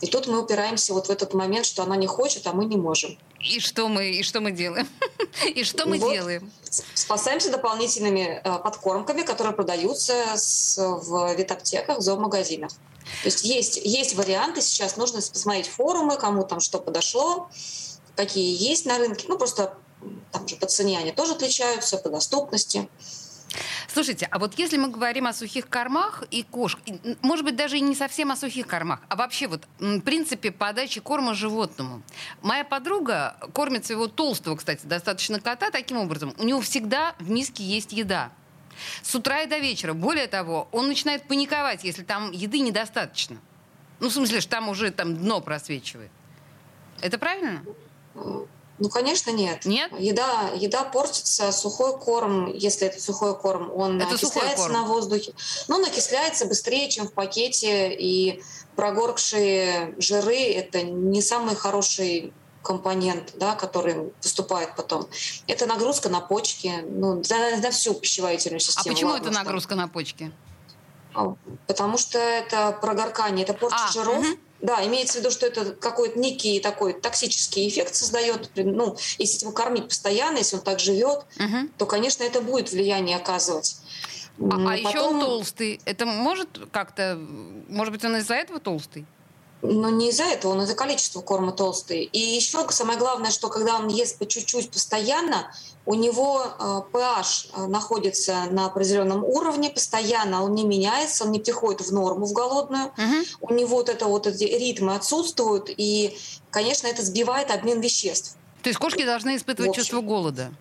И 0.00 0.08
тут 0.08 0.26
мы 0.26 0.42
упираемся 0.42 0.92
вот 0.92 1.06
в 1.06 1.10
этот 1.10 1.32
момент, 1.32 1.64
что 1.64 1.84
она 1.84 1.94
не 1.94 2.08
хочет, 2.08 2.48
а 2.48 2.52
мы 2.52 2.64
не 2.64 2.76
можем. 2.76 3.16
И 3.38 3.60
что 3.60 3.86
мы, 3.86 4.10
и 4.10 4.24
что 4.24 4.40
мы 4.40 4.50
делаем? 4.50 4.88
И 5.54 5.62
что 5.64 5.86
мы 5.86 5.98
вот. 5.98 6.12
делаем? 6.12 6.50
Спасаемся 7.02 7.50
дополнительными 7.50 8.40
э, 8.44 8.58
подкормками, 8.60 9.22
которые 9.22 9.52
продаются 9.54 10.14
в 10.76 11.34
ветаптеках, 11.34 11.98
в 11.98 12.00
зоомагазинах. 12.00 12.70
То 12.70 13.24
есть 13.24 13.42
есть, 13.42 13.76
есть 13.82 14.14
варианты 14.14 14.62
сейчас, 14.62 14.96
нужно 14.96 15.20
посмотреть 15.20 15.66
форумы, 15.66 16.16
кому 16.16 16.44
там 16.44 16.60
что 16.60 16.78
подошло, 16.78 17.50
какие 18.14 18.56
есть 18.56 18.86
на 18.86 18.98
рынке. 18.98 19.24
Ну, 19.26 19.36
просто 19.36 19.74
там 20.30 20.46
же 20.46 20.54
по 20.54 20.66
цене 20.66 20.96
они 20.96 21.10
тоже 21.10 21.32
отличаются, 21.32 21.98
по 21.98 22.08
доступности. 22.08 22.88
Слушайте, 23.88 24.26
а 24.30 24.38
вот 24.38 24.58
если 24.58 24.76
мы 24.76 24.88
говорим 24.88 25.26
о 25.26 25.32
сухих 25.32 25.68
кормах 25.68 26.24
и 26.30 26.42
кошках, 26.42 26.82
может 27.22 27.44
быть, 27.44 27.56
даже 27.56 27.76
и 27.76 27.80
не 27.80 27.94
совсем 27.94 28.30
о 28.30 28.36
сухих 28.36 28.66
кормах, 28.66 29.00
а 29.08 29.16
вообще 29.16 29.46
вот 29.48 29.66
в 29.78 30.00
принципе 30.00 30.50
подачи 30.50 31.00
корма 31.00 31.34
животному. 31.34 32.02
Моя 32.40 32.64
подруга 32.64 33.36
кормит 33.54 33.84
своего 33.84 34.08
толстого, 34.08 34.56
кстати, 34.56 34.86
достаточно 34.86 35.40
кота 35.40 35.70
таким 35.70 35.98
образом. 35.98 36.34
У 36.38 36.44
него 36.44 36.60
всегда 36.60 37.14
в 37.18 37.30
миске 37.30 37.64
есть 37.64 37.92
еда. 37.92 38.30
С 39.02 39.14
утра 39.14 39.42
и 39.42 39.46
до 39.46 39.58
вечера. 39.58 39.92
Более 39.92 40.26
того, 40.26 40.68
он 40.72 40.88
начинает 40.88 41.28
паниковать, 41.28 41.84
если 41.84 42.02
там 42.02 42.30
еды 42.32 42.60
недостаточно. 42.60 43.36
Ну, 44.00 44.08
в 44.08 44.12
смысле, 44.12 44.40
что 44.40 44.50
там 44.50 44.68
уже 44.68 44.90
там 44.90 45.16
дно 45.16 45.40
просвечивает. 45.40 46.10
Это 47.00 47.18
правильно? 47.18 47.62
Ну, 48.78 48.88
конечно, 48.88 49.30
нет. 49.30 49.64
Нет? 49.64 49.92
Еда, 49.98 50.50
еда 50.54 50.84
портится, 50.84 51.52
сухой 51.52 51.96
корм, 51.98 52.52
если 52.52 52.86
это 52.86 53.00
сухой 53.00 53.38
корм, 53.38 53.70
он 53.74 54.00
это 54.00 54.14
окисляется 54.14 54.64
корм. 54.64 54.72
на 54.72 54.82
воздухе. 54.84 55.34
Ну, 55.68 55.76
он 55.76 55.84
окисляется 55.84 56.46
быстрее, 56.46 56.88
чем 56.88 57.06
в 57.06 57.12
пакете, 57.12 57.94
и 57.94 58.42
прогоркшие 58.74 59.94
жиры– 59.98 60.36
это 60.54 60.82
не 60.82 61.22
самый 61.22 61.54
хороший 61.54 62.32
компонент, 62.62 63.32
да, 63.34 63.54
который 63.54 64.12
поступает 64.22 64.74
потом. 64.76 65.06
Это 65.46 65.66
нагрузка 65.66 66.08
на 66.08 66.20
почки, 66.20 66.72
ну, 66.88 67.22
на, 67.28 67.56
на 67.58 67.70
всю 67.70 67.94
пищеварительную 67.94 68.58
а 68.58 68.60
систему. 68.60 68.86
А 68.86 68.94
почему 68.94 69.14
это 69.14 69.30
нагрузка 69.30 69.74
на 69.74 69.88
почки? 69.88 70.32
А, 71.14 71.34
потому 71.66 71.98
что 71.98 72.18
это 72.18 72.76
прогоркание, 72.80 73.44
это 73.44 73.54
порча 73.54 73.84
а, 73.88 73.92
жиров. 73.92 74.18
Угу 74.18 74.38
да, 74.62 74.86
имеется 74.86 75.18
в 75.18 75.20
виду, 75.20 75.30
что 75.30 75.46
это 75.46 75.72
какой-то 75.72 76.18
некий 76.18 76.60
такой 76.60 76.94
токсический 76.94 77.68
эффект 77.68 77.94
создает. 77.94 78.50
Ну, 78.54 78.96
если 79.18 79.44
его 79.44 79.52
кормить 79.52 79.88
постоянно, 79.88 80.38
если 80.38 80.56
он 80.56 80.62
так 80.62 80.78
живет, 80.78 81.26
угу. 81.36 81.68
то, 81.76 81.86
конечно, 81.86 82.22
это 82.22 82.40
будет 82.40 82.70
влияние 82.70 83.16
оказывать. 83.16 83.76
А, 84.38 84.44
а 84.44 84.48
Потом... 84.48 84.74
еще 84.74 85.00
он 85.00 85.20
толстый. 85.20 85.80
Это 85.84 86.06
может 86.06 86.48
как-то... 86.70 87.18
Может 87.68 87.92
быть, 87.92 88.04
он 88.04 88.16
из-за 88.16 88.34
этого 88.34 88.60
толстый? 88.60 89.04
Но 89.62 89.90
не 89.90 90.10
из-за 90.10 90.24
этого, 90.24 90.52
он 90.52 90.62
из-за 90.62 90.74
количества 90.74 91.20
корма 91.20 91.52
толстый. 91.52 92.02
И 92.02 92.18
еще 92.18 92.66
самое 92.70 92.98
главное, 92.98 93.30
что 93.30 93.48
когда 93.48 93.76
он 93.76 93.86
ест 93.88 94.18
по 94.18 94.26
чуть-чуть 94.26 94.70
постоянно, 94.70 95.52
у 95.86 95.94
него 95.94 96.42
э, 96.42 96.82
pH 96.92 97.50
э, 97.54 97.66
находится 97.66 98.46
на 98.50 98.66
определенном 98.66 99.24
уровне 99.24 99.70
постоянно, 99.70 100.42
он 100.42 100.54
не 100.54 100.64
меняется, 100.64 101.24
он 101.24 101.30
не 101.30 101.38
приходит 101.38 101.80
в 101.80 101.92
норму, 101.92 102.26
в 102.26 102.32
голодную. 102.32 102.86
Угу. 102.86 103.50
У 103.52 103.54
него 103.54 103.76
вот 103.76 103.88
это 103.88 104.06
вот 104.06 104.26
эти 104.26 104.44
ритмы 104.44 104.96
отсутствуют, 104.96 105.70
и, 105.76 106.16
конечно, 106.50 106.88
это 106.88 107.02
сбивает 107.02 107.50
обмен 107.50 107.80
веществ. 107.80 108.36
То 108.62 108.68
есть 108.68 108.78
кошки 108.78 109.04
должны 109.04 109.36
испытывать 109.36 109.74
чувство 109.74 110.00
голода? 110.00 110.52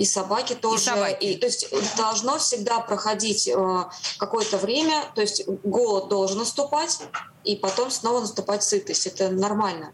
И 0.00 0.06
собаки 0.06 0.54
тоже. 0.54 0.82
И 0.82 0.84
собаки. 0.86 1.24
И, 1.24 1.36
то 1.36 1.46
есть 1.46 1.68
должно 1.98 2.38
всегда 2.38 2.80
проходить 2.80 3.46
э, 3.46 3.84
какое-то 4.16 4.56
время, 4.56 5.04
то 5.14 5.20
есть 5.20 5.46
голод 5.46 6.08
должен 6.08 6.38
наступать, 6.38 7.00
и 7.44 7.54
потом 7.54 7.90
снова 7.90 8.20
наступать 8.20 8.62
сытость. 8.62 9.06
Это 9.06 9.28
нормально. 9.28 9.92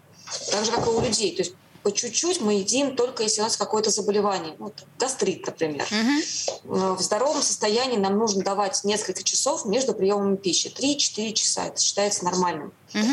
Так 0.53 0.64
же, 0.64 0.71
как 0.71 0.87
и 0.87 0.90
у 0.90 1.01
людей. 1.01 1.35
То 1.35 1.42
есть 1.42 1.55
по 1.83 1.90
чуть-чуть 1.90 2.40
мы 2.40 2.55
едим 2.55 2.95
только 2.95 3.25
если 3.25 3.40
у 3.40 3.45
нас 3.45 3.57
какое-то 3.57 3.90
заболевание. 3.90 4.55
Вот, 4.61 4.75
гастрит, 4.97 5.45
например. 5.45 5.85
Угу. 5.90 6.97
В 6.97 7.03
здоровом 7.03 7.42
состоянии 7.42 7.97
нам 7.97 8.16
нужно 8.16 8.45
давать 8.45 8.85
несколько 8.85 9.25
часов 9.25 9.64
между 9.64 9.92
приемами 9.92 10.37
пищи. 10.37 10.69
3-4 10.69 11.33
часа. 11.33 11.66
Это 11.66 11.81
считается 11.81 12.25
нормальным. 12.25 12.73
Угу. 12.95 13.12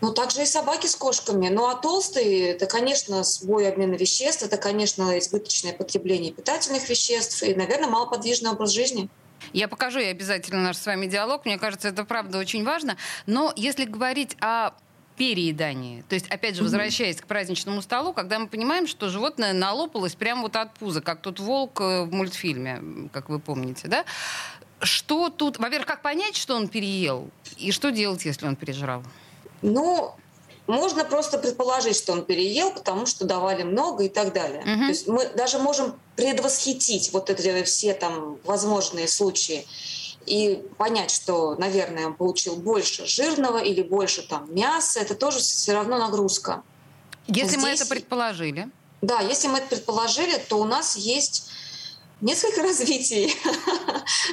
Ну, 0.00 0.12
также 0.12 0.42
и 0.42 0.46
собаки 0.46 0.86
с 0.86 0.94
кошками. 0.94 1.48
Ну, 1.48 1.66
а 1.66 1.74
толстые, 1.74 2.50
это, 2.50 2.66
конечно, 2.66 3.24
сбой 3.24 3.68
обмена 3.68 3.94
веществ, 3.94 4.42
это, 4.42 4.56
конечно, 4.56 5.18
избыточное 5.18 5.72
потребление 5.72 6.32
питательных 6.32 6.88
веществ 6.88 7.42
и, 7.42 7.54
наверное, 7.54 7.88
малоподвижный 7.88 8.50
образ 8.50 8.70
жизни. 8.70 9.08
Я 9.52 9.66
покажу 9.68 9.98
ей 9.98 10.10
обязательно 10.10 10.62
наш 10.62 10.76
с 10.76 10.86
вами 10.86 11.06
диалог. 11.06 11.44
Мне 11.44 11.58
кажется, 11.58 11.88
это 11.88 12.04
правда 12.04 12.38
очень 12.38 12.64
важно. 12.64 12.96
Но 13.26 13.52
если 13.56 13.84
говорить 13.84 14.36
о 14.40 14.72
переедании. 15.16 16.02
То 16.02 16.14
есть, 16.14 16.28
опять 16.28 16.54
же, 16.54 16.62
возвращаясь 16.62 17.20
к 17.20 17.26
праздничному 17.26 17.82
столу, 17.82 18.12
когда 18.12 18.38
мы 18.38 18.46
понимаем, 18.46 18.86
что 18.86 19.08
животное 19.08 19.52
налопалось 19.52 20.14
прямо 20.14 20.42
вот 20.42 20.54
от 20.54 20.72
пуза, 20.74 21.00
как 21.00 21.20
тот 21.20 21.40
волк 21.40 21.80
э, 21.80 22.04
в 22.04 22.12
мультфильме, 22.12 23.08
как 23.12 23.28
вы 23.28 23.40
помните, 23.40 23.88
да? 23.88 24.04
Что 24.80 25.28
тут, 25.28 25.58
во-первых, 25.58 25.88
как 25.88 26.02
понять, 26.02 26.36
что 26.36 26.54
он 26.54 26.68
переел, 26.68 27.28
и 27.56 27.72
что 27.72 27.90
делать, 27.90 28.24
если 28.24 28.46
он 28.46 28.54
пережрал? 28.54 29.02
Ну, 29.62 30.14
можно 30.66 31.04
просто 31.04 31.38
предположить, 31.38 31.96
что 31.96 32.12
он 32.12 32.24
переел, 32.24 32.70
потому 32.70 33.06
что 33.06 33.24
давали 33.24 33.62
много 33.62 34.04
и 34.04 34.08
так 34.08 34.32
далее. 34.32 34.60
Угу. 34.60 34.80
То 34.80 34.88
есть 34.88 35.08
мы 35.08 35.28
даже 35.30 35.58
можем 35.58 35.94
предвосхитить 36.14 37.12
вот 37.12 37.30
эти 37.30 37.62
все 37.64 37.94
там 37.94 38.38
возможные 38.44 39.08
случаи 39.08 39.66
и 40.26 40.62
понять, 40.76 41.10
что, 41.10 41.54
наверное, 41.56 42.08
он 42.08 42.14
получил 42.14 42.56
больше 42.56 43.06
жирного 43.06 43.58
или 43.58 43.82
больше 43.82 44.22
там 44.22 44.54
мяса, 44.54 45.00
это 45.00 45.14
тоже 45.14 45.38
все 45.38 45.72
равно 45.72 45.98
нагрузка. 45.98 46.62
Если 47.26 47.52
Здесь, 47.52 47.62
мы 47.62 47.68
это 47.70 47.86
предположили. 47.86 48.68
Да, 49.00 49.20
если 49.20 49.48
мы 49.48 49.58
это 49.58 49.68
предположили, 49.68 50.36
то 50.48 50.58
у 50.58 50.64
нас 50.64 50.96
есть 50.96 51.47
несколько 52.20 52.62
развитий 52.68 53.34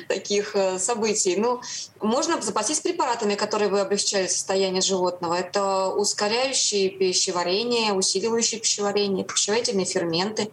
таких 0.08 0.56
э, 0.56 0.80
событий. 0.80 1.36
Ну, 1.38 1.62
можно 2.02 2.42
запастись 2.42 2.80
препаратами, 2.80 3.36
которые 3.36 3.70
бы 3.70 3.80
облегчали 3.80 4.28
состояние 4.28 4.82
животного. 4.82 5.34
Это 5.36 5.90
ускоряющие 5.90 6.90
пищеварение, 6.90 7.94
усиливающие 7.94 8.60
пищеварение, 8.60 9.24
пищеварительные 9.26 9.86
ферменты. 9.86 10.50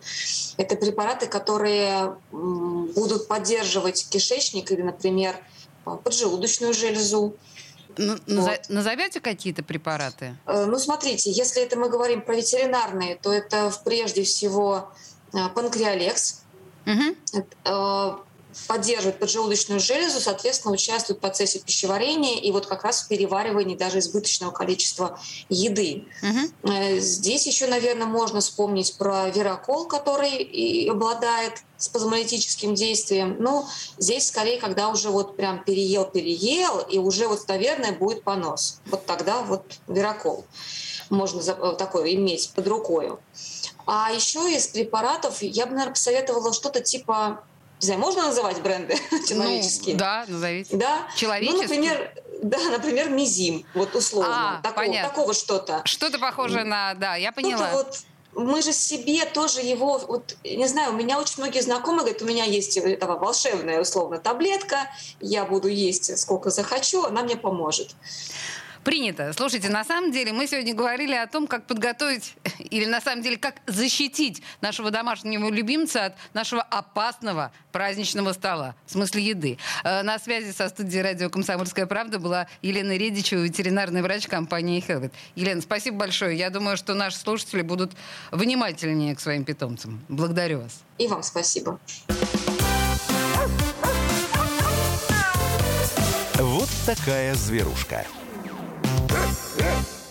Это 0.56 0.76
препараты, 0.76 1.26
которые 1.26 2.16
будут 2.30 3.28
поддерживать 3.28 4.08
кишечник 4.08 4.70
или, 4.70 4.82
например, 4.82 5.36
поджелудочную 5.84 6.74
железу. 6.74 7.36
Ну, 7.98 8.16
вот. 8.26 8.60
Назовете 8.68 9.20
какие-то 9.20 9.62
препараты? 9.62 10.36
Э, 10.46 10.64
ну, 10.66 10.78
смотрите, 10.78 11.30
если 11.30 11.62
это 11.62 11.78
мы 11.78 11.88
говорим 11.88 12.22
про 12.22 12.34
ветеринарные, 12.34 13.16
то 13.16 13.32
это 13.32 13.72
прежде 13.84 14.22
всего 14.22 14.90
э, 15.32 15.48
панкреолекс, 15.54 16.41
Угу. 16.86 17.16
Поддерживает 18.66 19.18
поджелудочную 19.18 19.80
железу, 19.80 20.20
соответственно, 20.20 20.74
участвует 20.74 21.18
в 21.18 21.20
процессе 21.20 21.58
пищеварения 21.58 22.40
и 22.40 22.50
вот 22.52 22.66
как 22.66 22.84
раз 22.84 23.02
в 23.02 23.08
переваривании 23.08 23.76
даже 23.76 23.98
избыточного 23.98 24.50
количества 24.50 25.18
еды. 25.48 26.04
Угу. 26.22 26.72
Здесь 26.98 27.46
еще, 27.46 27.66
наверное, 27.66 28.06
можно 28.06 28.40
вспомнить 28.40 28.96
про 28.96 29.28
верокол, 29.30 29.86
который 29.86 30.36
и 30.36 30.88
обладает 30.88 31.62
спазмолитическим 31.76 32.74
действием. 32.74 33.36
Но 33.38 33.68
здесь 33.98 34.28
скорее, 34.28 34.60
когда 34.60 34.88
уже 34.88 35.10
вот 35.10 35.36
прям 35.36 35.64
переел-переел, 35.64 36.80
и 36.80 36.98
уже 36.98 37.26
вот, 37.28 37.46
наверное, 37.48 37.92
будет 37.92 38.22
понос. 38.22 38.80
Вот 38.86 39.06
тогда 39.06 39.42
вот 39.42 39.64
верокол 39.88 40.44
можно 41.10 41.40
э, 41.40 41.74
такое 41.76 42.14
иметь 42.14 42.50
под 42.54 42.66
рукой. 42.66 43.12
А 43.86 44.12
еще 44.12 44.52
из 44.52 44.68
препаратов 44.68 45.42
я 45.42 45.66
бы, 45.66 45.72
наверное, 45.72 45.94
посоветовала 45.94 46.52
что-то 46.52 46.80
типа 46.80 47.44
знаю, 47.86 48.00
можно 48.00 48.22
называть 48.22 48.60
бренды 48.60 48.96
человеческие? 49.28 49.94
Ну, 49.94 49.98
да, 49.98 50.24
назовите. 50.28 50.76
Да? 50.76 51.06
Человеческие? 51.16 51.56
Ну, 51.56 51.62
например, 51.62 52.14
да, 52.42 52.58
например, 52.70 53.08
мизим, 53.10 53.64
вот 53.74 53.94
условно. 53.94 54.58
А, 54.58 54.62
такого, 54.62 54.86
понятно. 54.86 55.08
такого 55.08 55.34
что-то. 55.34 55.82
Что-то 55.84 56.18
похожее 56.18 56.64
на... 56.64 56.94
Да, 56.94 57.14
я 57.14 57.30
поняла. 57.30 57.70
Вот, 57.72 58.00
мы 58.34 58.62
же 58.62 58.72
себе 58.72 59.24
тоже 59.26 59.60
его, 59.60 59.98
вот, 59.98 60.36
не 60.42 60.66
знаю, 60.66 60.92
у 60.92 60.96
меня 60.96 61.18
очень 61.18 61.34
многие 61.38 61.60
знакомые 61.60 62.00
говорят, 62.00 62.22
у 62.22 62.26
меня 62.26 62.44
есть 62.44 62.76
этого 62.76 63.18
волшебная, 63.18 63.80
условно, 63.80 64.18
таблетка, 64.18 64.90
я 65.20 65.44
буду 65.44 65.68
есть 65.68 66.18
сколько 66.18 66.50
захочу, 66.50 67.04
она 67.04 67.22
мне 67.22 67.36
поможет. 67.36 67.94
Принято. 68.84 69.32
Слушайте, 69.32 69.68
на 69.68 69.84
самом 69.84 70.10
деле 70.10 70.32
мы 70.32 70.46
сегодня 70.48 70.74
говорили 70.74 71.14
о 71.14 71.26
том, 71.28 71.46
как 71.46 71.66
подготовить, 71.66 72.34
или 72.58 72.84
на 72.84 73.00
самом 73.00 73.22
деле, 73.22 73.36
как 73.36 73.56
защитить 73.66 74.42
нашего 74.60 74.90
домашнего 74.90 75.48
любимца 75.50 76.06
от 76.06 76.16
нашего 76.34 76.62
опасного 76.62 77.52
праздничного 77.70 78.32
стола, 78.32 78.74
в 78.86 78.90
смысле 78.92 79.22
еды. 79.22 79.58
Э, 79.84 80.02
на 80.02 80.18
связи 80.18 80.50
со 80.50 80.68
студией 80.68 81.02
радио 81.02 81.30
«Комсомольская 81.30 81.86
правда» 81.86 82.18
была 82.18 82.48
Елена 82.60 82.96
Редичева, 82.96 83.40
ветеринарный 83.40 84.02
врач 84.02 84.26
компании 84.26 84.84
Helvet. 84.86 85.12
Елена, 85.36 85.60
спасибо 85.60 85.98
большое. 85.98 86.36
Я 86.36 86.50
думаю, 86.50 86.76
что 86.76 86.94
наши 86.94 87.18
слушатели 87.18 87.62
будут 87.62 87.92
внимательнее 88.32 89.14
к 89.14 89.20
своим 89.20 89.44
питомцам. 89.44 90.04
Благодарю 90.08 90.60
вас. 90.60 90.80
И 90.98 91.06
вам 91.06 91.22
спасибо. 91.22 91.78
Вот 96.34 96.68
такая 96.84 97.34
зверушка. 97.34 98.04
Yes. 99.32 100.01